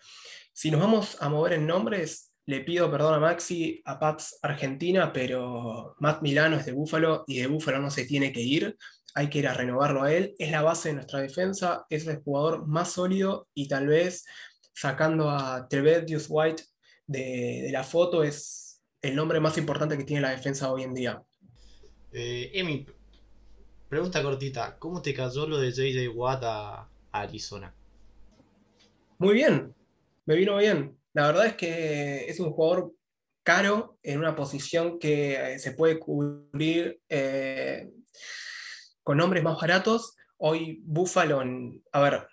[0.53, 5.13] Si nos vamos a mover en nombres, le pido perdón a Maxi, a Pax Argentina,
[5.13, 8.77] pero Matt Milano es de Búfalo y de Búfalo no se tiene que ir.
[9.13, 10.35] Hay que ir a renovarlo a él.
[10.37, 14.25] Es la base de nuestra defensa, es el jugador más sólido y tal vez
[14.73, 16.63] sacando a Trevedius White
[17.07, 21.21] de, la foto es el nombre más importante que tiene la defensa hoy en día.
[22.13, 22.85] Eh, Emi,
[23.91, 27.75] Pregunta cortita, ¿cómo te cayó lo de JJ Watt a, Arizona?
[29.17, 29.75] Muy bien,
[30.25, 30.97] me vino bien.
[31.11, 32.93] La verdad es que es un jugador
[33.43, 37.91] caro en una posición que eh, se puede cubrir eh,
[39.03, 40.15] con nombres más baratos.
[40.37, 41.43] Hoy Buffalo,
[41.91, 42.25] a ver,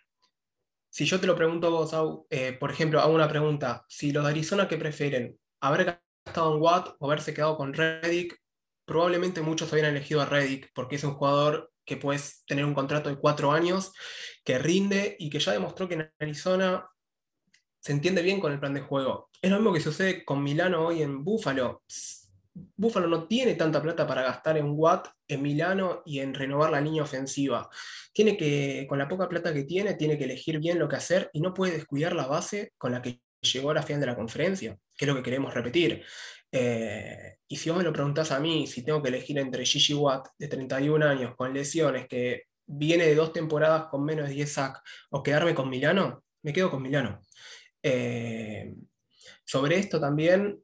[0.90, 1.92] si yo te lo pregunto vos,
[2.30, 6.62] eh, por ejemplo, hago una pregunta, si los de Arizona que prefieren, haber gastado en
[6.62, 8.40] Watt o haberse quedado con Reddick
[8.88, 13.08] probablemente muchos habían elegido a Reddick porque es un jugador que puedes tener un contrato
[13.08, 13.92] de cuatro años,
[14.44, 16.88] que rinde y que ya demostró que en Arizona
[17.80, 19.30] se entiende bien con el plan de juego.
[19.40, 21.82] Es lo mismo que sucede con Milano hoy en Buffalo.
[22.76, 26.80] Buffalo no tiene tanta plata para gastar en Watt, en Milano y en renovar la
[26.80, 27.68] línea ofensiva.
[28.12, 31.30] Tiene que, con la poca plata que tiene, tiene que elegir bien lo que hacer
[31.32, 34.16] y no puede descuidar la base con la que llegó a la final de la
[34.16, 36.04] conferencia, que es lo que queremos repetir.
[36.50, 39.94] Eh, y si vos me lo preguntás a mí, si tengo que elegir entre Gigi
[39.94, 44.52] Watt, de 31 años, con lesiones, que viene de dos temporadas con menos de 10
[44.52, 47.22] sack, o quedarme con Milano, me quedo con Milano.
[47.82, 48.74] Eh,
[49.44, 50.62] sobre esto también,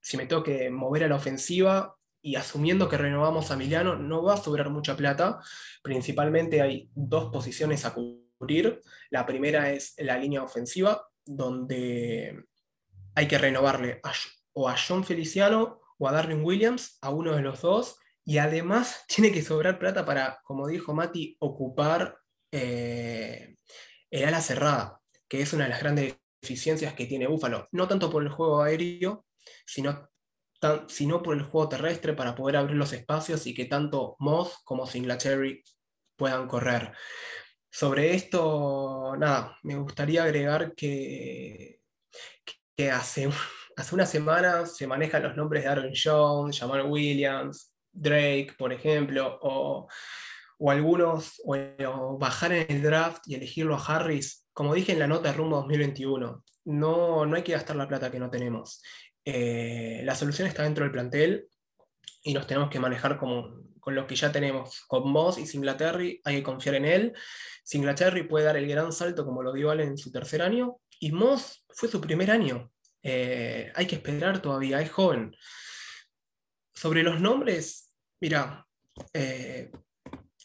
[0.00, 4.22] si me tengo que mover a la ofensiva y asumiendo que renovamos a Milano, no
[4.22, 5.40] va a sobrar mucha plata.
[5.82, 8.80] Principalmente hay dos posiciones a cubrir.
[9.10, 12.44] La primera es la línea ofensiva, donde
[13.14, 14.00] hay que renovarle
[14.54, 19.04] o a John Feliciano o a Darwin Williams, a uno de los dos, y además
[19.08, 22.18] tiene que sobrar plata para, como dijo Mati, ocupar
[22.50, 23.56] eh,
[24.10, 28.10] el ala cerrada, que es una de las grandes deficiencias que tiene Búfalo, no tanto
[28.10, 29.26] por el juego aéreo,
[29.66, 30.10] sino,
[30.88, 34.86] sino por el juego terrestre para poder abrir los espacios y que tanto Moss como
[34.86, 35.62] Singletary
[36.16, 36.92] puedan correr.
[37.70, 41.80] Sobre esto, nada, me gustaría agregar que,
[42.76, 43.28] que hace,
[43.76, 49.38] hace una semana se manejan los nombres de Aaron Jones, Jamal Williams, Drake, por ejemplo,
[49.42, 49.88] o,
[50.70, 55.32] algunos, o, bajar en el draft y elegirlo a Harris, como dije en la nota
[55.32, 58.82] rumbo 2021, no, no hay que gastar la plata que no tenemos.
[59.24, 61.48] Eh, la solución está dentro del plantel
[62.22, 64.82] y nos tenemos que manejar con, con lo que ya tenemos.
[64.86, 67.14] Con Moss y Singletary hay que confiar en él.
[67.64, 71.12] Singletary puede dar el gran salto como lo dio Allen en su tercer año y
[71.12, 72.72] Moss fue su primer año.
[73.04, 75.36] Eh, hay que esperar todavía, es joven.
[76.74, 78.66] Sobre los nombres, mira,
[79.12, 79.70] eh,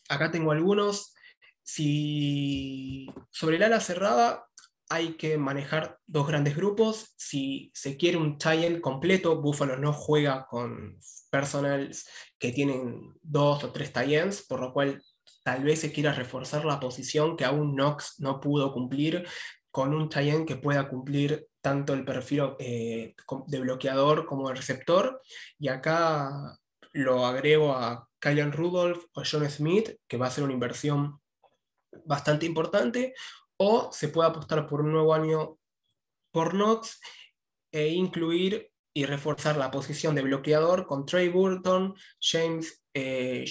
[0.09, 1.15] acá tengo algunos.
[1.63, 4.45] Si sobre el ala cerrada
[4.89, 7.13] hay que manejar dos grandes grupos.
[7.15, 13.71] Si se quiere un tie completo, Buffalo no juega con personals que tienen dos o
[13.71, 15.01] tres tie por lo cual
[15.43, 19.25] tal vez se quiera reforzar la posición que aún Knox no pudo cumplir
[19.71, 23.15] con un tie que pueda cumplir tanto el perfil eh,
[23.47, 25.21] de bloqueador como de receptor.
[25.57, 26.57] Y acá
[26.93, 31.19] lo agrego a Kylan Rudolph o John Smith, que va a ser una inversión
[32.05, 33.13] bastante importante,
[33.57, 35.57] o se puede apostar por un nuevo año
[36.31, 36.99] por Knox
[37.71, 43.45] e incluir y reforzar la posición de bloqueador con Trey Burton, James eh,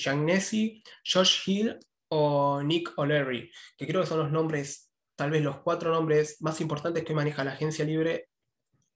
[1.04, 1.78] Josh Hill
[2.10, 4.87] o Nick O'Leary, que creo que son los nombres,
[5.18, 8.28] tal vez los cuatro nombres más importantes que maneja la agencia libre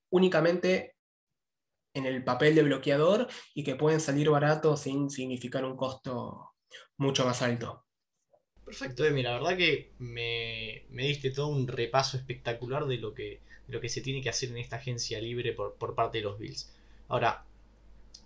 [0.09, 0.95] únicamente
[1.95, 6.53] en el papel de bloqueador y que pueden salir baratos sin significar un costo
[6.97, 7.85] mucho más alto.
[8.65, 9.25] Perfecto, Emi.
[9.25, 14.01] La verdad que me, diste todo un repaso espectacular de lo, que, lo que se
[14.01, 16.73] tiene que hacer en esta agencia libre por, parte de los Bills.
[17.09, 17.45] Ahora,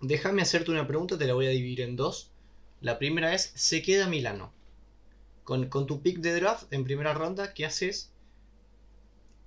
[0.01, 2.31] déjame hacerte una pregunta, te la voy a dividir en dos.
[2.79, 4.53] La primera es, ¿se queda Milano?
[5.47, 8.11] Con, tu pick de draft en primera ronda, ¿qué haces?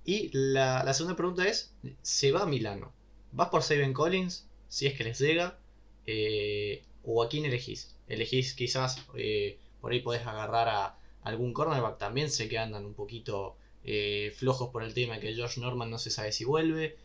[0.03, 2.91] Y la, segunda pregunta es, ¿se va a Milano?
[3.31, 4.49] ¿Vas por Saben Collins?
[4.67, 5.59] Si es que les llega.
[6.07, 7.95] Eh, ¿O a quién elegís?
[8.07, 9.05] ¿Elegís quizás...
[9.15, 12.31] Eh, por ahí podés agarrar a algún cornerback también.
[12.31, 16.09] Sé que andan un poquito eh, flojos por el tema que Josh Norman no se
[16.09, 16.97] sabe si vuelve.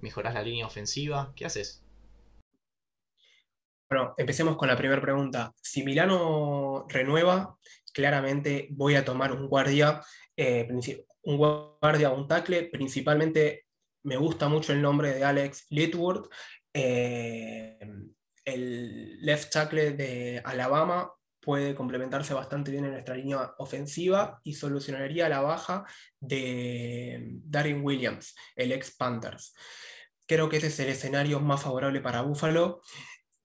[0.00, 1.34] Mejorás la línea ofensiva.
[1.36, 1.82] ¿Qué haces?
[3.90, 5.52] Bueno, empecemos con la primera pregunta.
[5.60, 7.56] Si Milano renueva,
[7.92, 10.00] claramente voy a tomar un guardia,
[10.36, 10.68] eh,
[11.22, 12.68] un guardia, un tackle.
[12.70, 13.66] Principalmente
[14.04, 16.30] me gusta mucho el nombre de Alex Litworth,
[16.72, 18.06] el
[19.22, 25.40] left tackle de Alabama puede complementarse bastante bien en nuestra línea ofensiva y solucionaría la
[25.40, 25.84] baja
[26.20, 29.52] de Darren Williams, el ex Panthers.
[30.26, 32.82] Creo que ese es el escenario más favorable para Buffalo,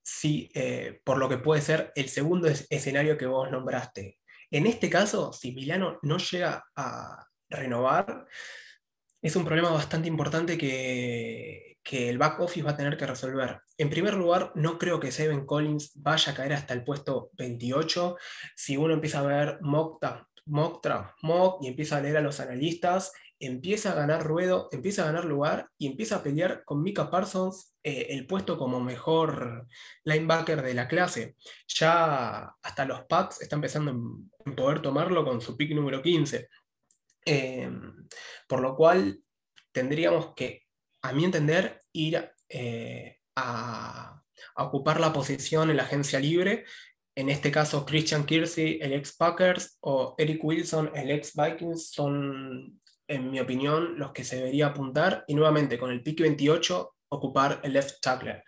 [0.06, 4.20] sí, eh, por lo que puede ser el segundo escenario que vos nombraste.
[4.52, 8.28] En este caso, si Milano no llega a renovar,
[9.22, 13.60] es un problema bastante importante que, que el back office va a tener que resolver.
[13.78, 18.16] En primer lugar, no creo que Seven Collins vaya a caer hasta el puesto 28.
[18.56, 20.04] Si uno empieza a ver mock,
[20.46, 20.86] mock,
[21.24, 25.26] mock y empieza a leer a los analistas, empieza a ganar ruedo, empieza a ganar
[25.26, 29.68] lugar y empieza a pelear con Mika Parsons eh, el puesto como mejor
[30.04, 31.36] linebacker de la clase.
[31.68, 36.48] Ya hasta los Packs están empezando en, poder tomarlo con su pick número 15.
[37.28, 37.72] Eh,
[38.48, 39.20] por lo cual
[39.72, 40.66] tendríamos que
[41.06, 44.24] a mi entender, ir eh, a,
[44.58, 46.66] ocupar la posición en la agencia libre.
[47.16, 52.82] En este caso, Christian Kirsey, el ex Packers, o Eric Wilson, el ex Vikings, son,
[53.08, 55.24] en mi opinión, los que se debería apuntar.
[55.28, 58.44] Y nuevamente, con el pick 28, ocupar el left tackle.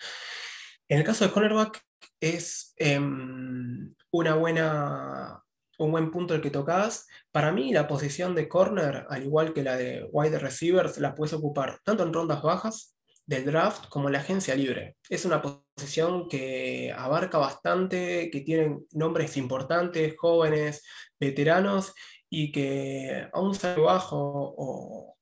[0.88, 1.82] En el caso de cornerback,
[2.20, 5.43] es em, una buena,
[5.78, 7.08] un buen punto el que tocas.
[7.32, 11.34] Para mí, la posición de corner, al igual que la de wide receivers, la puedes
[11.34, 12.97] ocupar tanto en rondas bajas
[13.28, 14.95] del draft como la agencia libre.
[15.10, 20.84] Es una posición que abarca bastante, que tiene nombres importantes, jóvenes,
[21.20, 21.93] veteranos,
[22.30, 25.17] y que a un salario bajo o,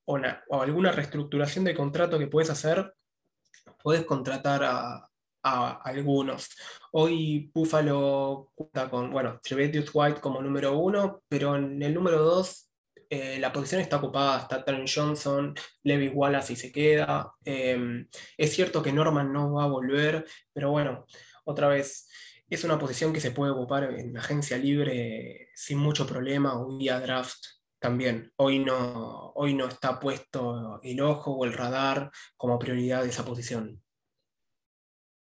[0.51, 2.93] alguna reestructuración de contrato que puedes hacer,
[3.81, 5.09] puedes contratar a,
[5.43, 6.49] algunos.
[6.91, 9.39] Hoy Buffalo cuenta con, bueno,
[9.93, 12.65] White como número uno, pero en el número dos
[13.11, 15.53] eh, la posición está ocupada, está Trent Johnson,
[15.83, 17.31] Levi Wallace y se queda.
[17.43, 21.05] Em, es cierto que Norman no va a volver, pero bueno,
[21.43, 22.09] otra vez,
[22.49, 26.99] es una posición que se puede ocupar en agencia libre sin mucho problema o vía
[26.99, 27.43] draft
[27.79, 28.31] también.
[28.35, 33.25] Hoy no, hoy no está puesto el ojo o el radar como prioridad de esa
[33.25, 33.81] posición.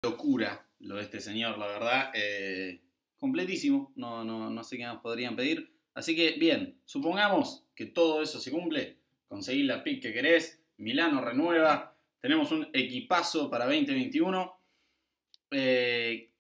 [0.02, 2.12] Locura lo de este señor, la verdad.
[2.14, 2.82] Eh,
[3.18, 5.74] completísimo, no, no, no sé qué más podrían pedir.
[5.94, 9.00] Así que, bien, supongamos que todo eso se cumple.
[9.28, 14.60] Conseguís la pick que querés, Milano renueva, tenemos un equipazo para 2021.
[15.52, 16.32] Eh,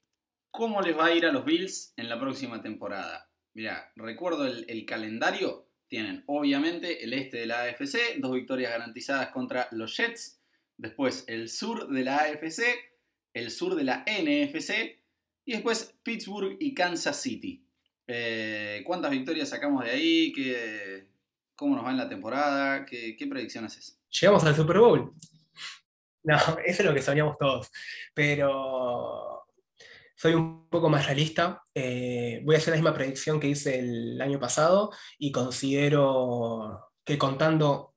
[0.51, 3.29] ¿Cómo les va a ir a los Bills en la próxima temporada?
[3.55, 5.69] Mira, recuerdo el, calendario.
[5.87, 10.41] Tienen obviamente el este de la AFC, dos victorias garantizadas contra los Jets.
[10.77, 12.63] Después el sur de la AFC,
[13.33, 14.99] el sur de la NFC
[15.45, 17.65] y después Pittsburgh y Kansas City.
[18.07, 20.33] Eh, ¿Cuántas victorias sacamos de ahí?
[20.33, 21.07] ¿Qué,
[21.55, 22.83] ¿Cómo nos va en la temporada?
[22.83, 23.97] ¿Qué, ¿Qué predicción haces?
[24.09, 25.13] Llegamos al Super Bowl.
[26.23, 26.35] No,
[26.65, 27.71] eso es lo que soñamos todos.
[28.13, 29.34] Pero
[30.15, 31.61] soy un poco más realista.
[31.73, 37.17] Eh, voy a hacer la misma predicción que hice el año pasado y considero que
[37.17, 37.93] contando,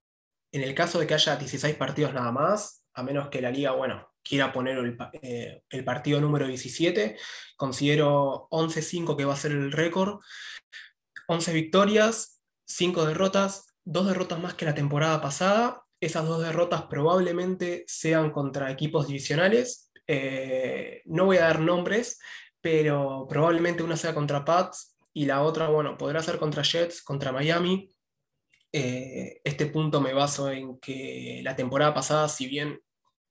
[0.52, 3.72] en el caso de que haya 16 partidos nada más, a menos que la liga,
[3.72, 7.16] bueno, quiera poner el, eh, partido número 17,
[7.56, 10.20] considero 11-5 que va a ser el récord,
[11.28, 15.84] 11 victorias, 5 derrotas, 2 derrotas más que la temporada pasada.
[16.00, 22.18] Esas dos derrotas probablemente sean contra equipos divisionales eh, no voy a dar nombres,
[22.60, 27.30] pero probablemente una sea contra Pats y la otra, bueno, podrá ser contra Jets, contra
[27.30, 27.94] Miami.
[28.72, 32.80] Eh, este punto me baso en que la temporada pasada, si bien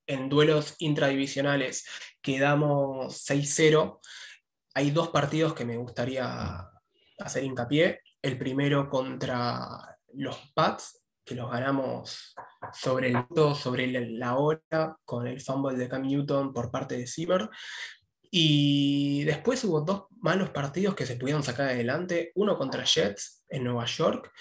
[0.06, 1.86] en duelos intradivisionales
[2.22, 4.00] quedamos 6-0,
[4.76, 6.70] hay dos partidos que me gustaría
[7.18, 8.02] hacer hincapié.
[8.22, 12.36] El primero contra los Pats, que los ganamos
[12.74, 17.50] sobre el sobre la hora con el fumble de Cam Newton por parte de Zimmer.
[18.30, 23.64] Y después hubo dos malos partidos que se pudieron sacar adelante, uno contra Jets en
[23.64, 24.32] Nueva York,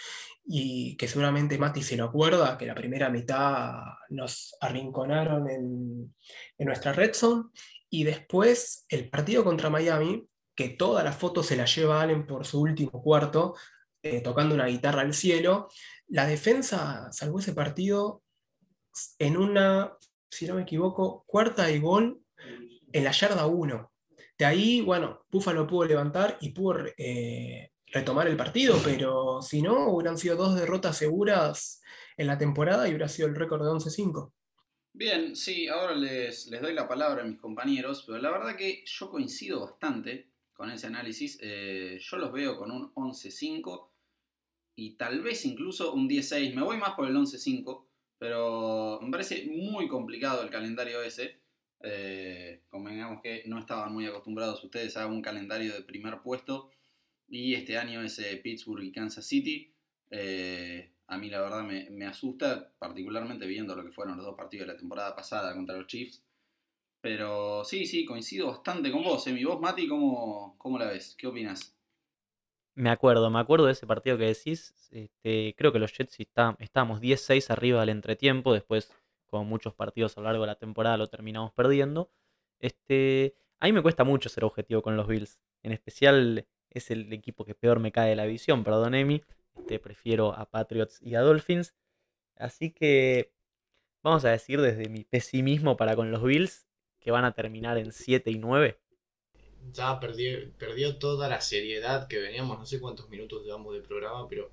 [0.45, 3.75] y que seguramente Mati se lo acuerda, que la primera mitad
[4.11, 6.15] nos arrinconaron en,
[6.59, 7.45] en nuestra red zone,
[7.89, 12.45] y después el partido contra Miami, que toda la foto se la lleva Allen por
[12.45, 13.55] su último cuarto,
[14.09, 15.69] eh, tocando una guitarra al cielo,
[16.09, 18.23] la defensa salvó ese partido
[19.19, 19.93] en una,
[20.31, 22.21] si no me equivoco, cuarta y gol
[22.93, 23.93] en la yarda 1.
[24.39, 29.89] De ahí, bueno, Buffalo pudo levantar y pudo eh, retomar el partido, pero si no,
[29.89, 31.81] hubieran sido dos derrotas seguras
[32.17, 34.33] en la temporada y hubiera sido el récord de 11-5.
[34.93, 38.83] Bien, sí, ahora les, les, doy la palabra a mis compañeros, pero la verdad que
[38.87, 41.39] yo coincido bastante con ese análisis.
[41.43, 43.91] Eh, yo los veo con un 11-5
[44.77, 46.55] y tal vez incluso un 10-6.
[46.55, 47.85] Me voy más por el 11-5,
[48.19, 51.41] pero me parece muy complicado el calendario ese.
[51.83, 56.71] Eh, convengamos que no estaban muy acostumbrados ustedes a un calendario de primer puesto
[57.29, 59.73] y este año es Pittsburgh y Kansas City.
[60.11, 64.67] Eh, a mí la verdad me, asusta, particularmente viendo lo que fueron los dos partidos
[64.67, 66.23] de la temporada pasada contra los Chiefs.
[67.01, 69.27] Pero sí, sí, coincido bastante con vos.
[69.29, 71.15] Mi voz, Mati, ¿cómo, ¿cómo la ves?
[71.17, 71.76] ¿Qué opinas?
[72.77, 74.75] Me acuerdo, me acuerdo de ese partido que decís.
[74.93, 78.53] Este, creo que los Jets está, estábamos 10-6 arriba del entretiempo.
[78.53, 78.93] Después,
[79.25, 82.11] como muchos partidos a lo largo de la temporada, lo terminamos perdiendo.
[82.61, 85.41] Este, a mí me cuesta mucho ser objetivo con los Bills.
[85.63, 89.23] En especial es el equipo que peor me cae de la visión, perdón, Emi.
[89.57, 91.75] Este, prefiero a Patriots y a Dolphins.
[92.37, 93.33] Así que
[94.03, 96.67] vamos a decir desde mi pesimismo para con los Bills
[97.01, 98.79] que van a terminar en 7 y 9
[99.73, 104.29] ya perdió, perdió toda la seriedad que veníamos, no sé cuántos minutos llevamos de programa,
[104.29, 104.51] pero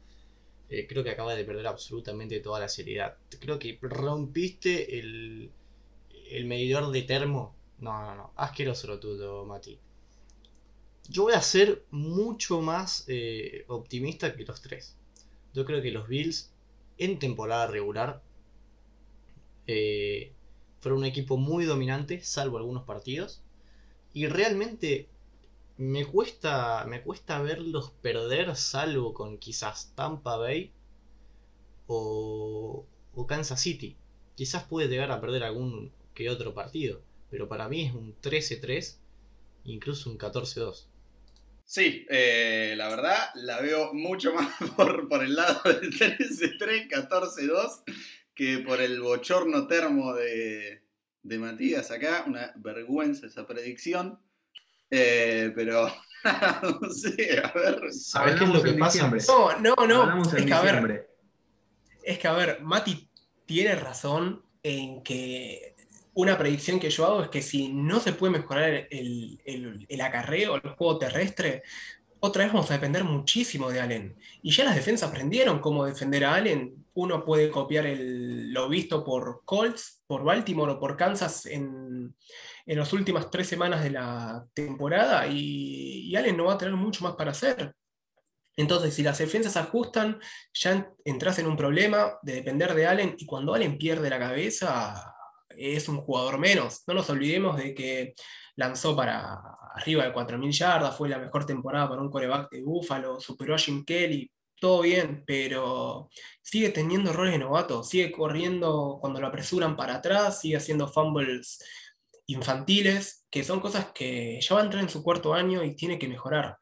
[0.70, 3.18] eh, creo que acaba de perder absolutamente toda la seriedad.
[3.40, 5.52] Creo que rompiste el,
[6.32, 7.56] el medidor de termo.
[7.80, 9.78] No, no, no, asqueroso lo tuyo, Mati.
[11.10, 14.96] Yo voy a ser mucho más eh, optimista que los tres.
[15.54, 16.52] Yo creo que los Bills
[16.98, 18.22] en temporada regular
[19.68, 20.34] eh,
[20.80, 23.43] fueron un equipo muy dominante, salvo algunos partidos.
[24.14, 25.10] Y realmente
[25.78, 30.72] me cuesta, me cuesta verlos perder, salvo con quizás Tampa Bay
[31.88, 32.86] o,
[33.28, 33.98] Kansas City.
[34.36, 37.02] Quizás puede llegar a perder algún que otro partido.
[37.32, 38.98] Pero para mí es un 13-3,
[39.64, 40.86] incluso un 14-2.
[41.66, 47.84] Sí, eh, la verdad la veo mucho más por, por el lado del 13-3, 14-2
[48.36, 50.83] que por el bochorno termo de,
[51.24, 52.24] de Matías acá.
[52.28, 54.20] Una vergüenza esa predicción.
[54.92, 55.88] Eh, pero
[56.82, 57.92] no sé, a ver.
[57.92, 59.10] ¿Sabes qué es lo que pasa?
[59.28, 60.02] No, no, no.
[60.04, 61.10] Hablamos en Es que a ver.
[62.04, 63.10] Es que, a ver, Mati
[63.46, 65.76] tiene razón en que
[66.16, 70.02] una predicción que yo hago es que si no se puede mejorar el, el- el
[70.02, 71.64] acarreo, el juego terrestre,
[72.26, 74.18] otra vez vamos a depender muchísimo de Allen.
[74.42, 76.86] Y ya las defensas aprendieron cómo defender a Allen.
[76.94, 82.16] Uno puede copiar lo visto por Colts, por Baltimore o por Kansas en,
[82.66, 86.76] en las últimas tres semanas de la temporada y, y Allen no va a tener
[86.76, 87.76] mucho más para hacer.
[88.56, 90.18] Entonces, si las defensas ajustan,
[90.54, 94.20] ya en- entras en un problema de depender de Allen y cuando Allen pierde la
[94.20, 95.14] cabeza
[95.50, 96.84] es un jugador menos.
[96.88, 98.14] No nos olvidemos de que
[98.56, 99.40] lanzó para
[99.76, 103.58] arriba de 4.000 yardas, fue la mejor temporada para un coreback de Buffalo, superó a
[103.58, 106.10] Jim Kelly, todo bien, pero
[106.42, 111.60] sigue teniendo errores de novato, sigue corriendo cuando lo apresuran para atrás, sigue haciendo fumbles
[112.28, 116.00] infantiles, que son cosas que ya va a entrar en su cuarto año y tiene
[116.00, 116.58] que mejorar.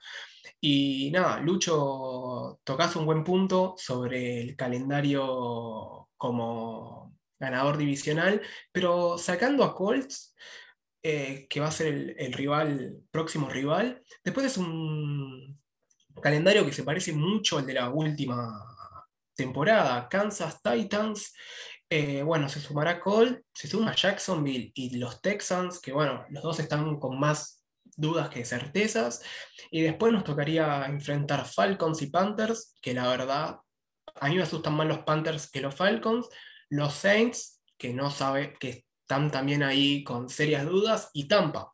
[0.59, 9.63] Y nada, Lucho, tocas un buen punto sobre el calendario como ganador divisional, pero sacando
[9.63, 10.35] a Colts,
[11.03, 15.59] eh, que va a ser el, rival, próximo rival, después es un
[16.21, 18.65] calendario que se parece mucho al de la última
[19.35, 21.33] temporada, Kansas Titans,
[21.89, 26.59] eh, bueno, se sumará Colt, se suma Jacksonville y los Texans, que bueno, los dos
[26.59, 27.61] están con más
[27.97, 29.21] dudas que certezas.
[29.71, 33.57] Y después nos tocaría enfrentar Falcons y Panthers, que la verdad,
[34.15, 36.29] a mí me asustan más los Panthers que los Falcons.
[36.69, 41.09] Los Saints, que no sabe, que están también ahí con serias dudas.
[41.13, 41.73] Y Tampa,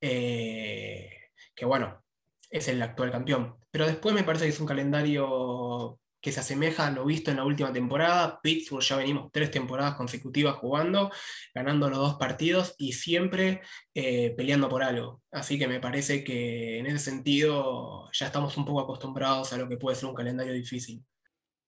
[0.00, 1.10] eh,
[1.54, 2.02] que bueno,
[2.50, 3.56] es el actual campeón.
[3.70, 7.36] Pero después me parece que es un calendario que se asemeja a lo visto en
[7.36, 8.40] la última temporada.
[8.42, 11.10] Pittsburgh ya venimos tres temporadas consecutivas jugando,
[11.54, 13.62] ganando los dos partidos y siempre
[13.94, 15.22] eh, peleando por algo.
[15.30, 19.68] Así que me parece que en ese sentido ya estamos un poco acostumbrados a lo
[19.68, 21.04] que puede ser un calendario difícil.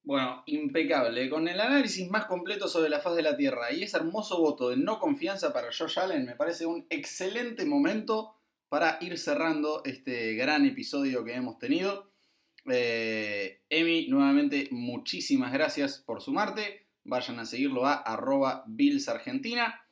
[0.05, 1.31] Bueno, impecable.
[1.31, 4.69] Con el análisis más completo sobre la faz de la Tierra y ese hermoso voto
[4.69, 8.37] de no confianza para Josh Allen, me parece un excelente momento
[8.69, 12.11] para ir cerrando este gran episodio que hemos tenido.
[12.71, 16.87] Eh, Emi, nuevamente muchísimas gracias por sumarte.
[17.05, 19.89] Vayan a seguirlo a arroba billsargentina.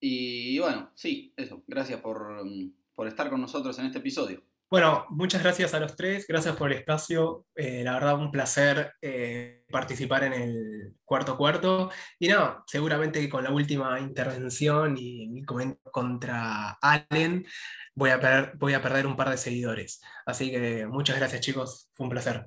[0.00, 1.62] Y bueno, sí, eso.
[1.66, 4.47] Gracias por, mm, por estar con nosotros en este episodio.
[4.70, 7.46] Bueno, muchas gracias a los tres, gracias por el espacio.
[7.54, 11.90] eh, la verdad, un placer eh, participar en el cuarto cuarto.
[12.18, 17.46] Y no, seguramente con la última intervención y mi comentario contra Allen
[17.94, 20.02] voy a, a perder un par de seguidores.
[20.26, 21.88] Así que muchas gracias, chicos.
[21.94, 22.44] Fue un placer.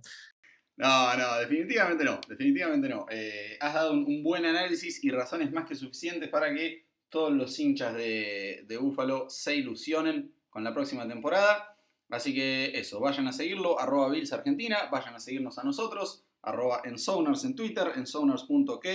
[0.78, 3.08] No, no, definitivamente no, definitivamente no.
[3.10, 7.32] Eh, has dado un, un buen análisis y razones más que suficientes para que todos
[7.34, 11.68] los hinchas de, de Búfalo se ilusionen con la próxima temporada.
[12.12, 16.82] Así que eso, vayan a seguirlo, arroba Bills Argentina, vayan a seguirnos a nosotros, arroba
[16.84, 18.86] Ensonars en Twitter, ensonars.ok,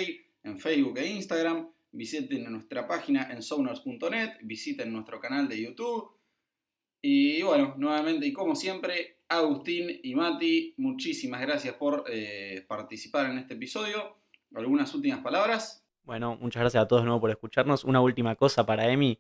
[0.44, 6.10] en Facebook e Instagram, visiten nuestra página ensonars.net, visiten nuestro canal de YouTube.
[7.00, 13.38] Y bueno, nuevamente y como siempre, Agustín y Mati, muchísimas gracias por eh, participar en
[13.38, 14.18] este episodio.
[14.54, 15.84] ¿Algunas últimas palabras?
[16.04, 17.84] Bueno, muchas gracias a todos de nuevo por escucharnos.
[17.84, 19.18] Una última cosa para Emi.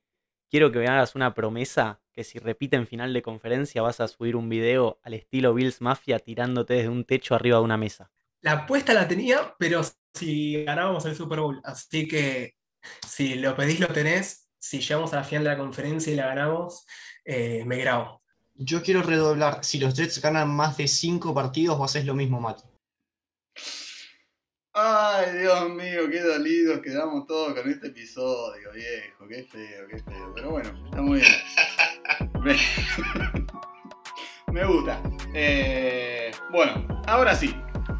[0.48, 4.08] Quiero que me hagas una promesa que si repite en final de conferencia vas a
[4.08, 8.10] subir un video al estilo Bills Mafia tirándote desde un techo arriba de una mesa.
[8.42, 9.82] La apuesta la tenía, pero
[10.14, 11.60] si ganábamos el Super Bowl.
[11.64, 12.54] Así que
[13.06, 14.48] si lo pedís, lo tenés.
[14.58, 16.86] Si llegamos a la final de la conferencia y la ganamos,
[17.24, 18.22] eh, me grabo.
[18.54, 19.64] Yo quiero redoblar.
[19.64, 22.62] Si los Jets ganan más de 5 partidos, vos haces lo mismo, Mati.
[24.78, 30.34] Ay, Dios mío, qué dolidos quedamos todos con este episodio, viejo, qué feo, qué feo.
[30.34, 31.32] Pero bueno, está muy bien.
[34.52, 35.00] Me, gusta.
[35.32, 37.56] Eh, bueno, ahora sí.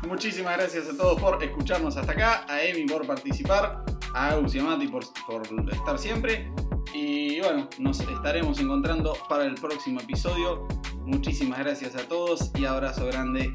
[0.06, 4.58] Muchísimas gracias a todos por escucharnos hasta acá, a Emi por participar, a Agus y
[4.58, 6.52] a Mati por, por estar siempre.
[6.92, 10.68] Y bueno, nos estaremos encontrando para el próximo episodio.
[11.06, 13.50] Muchísimas gracias a todos y abrazo grande.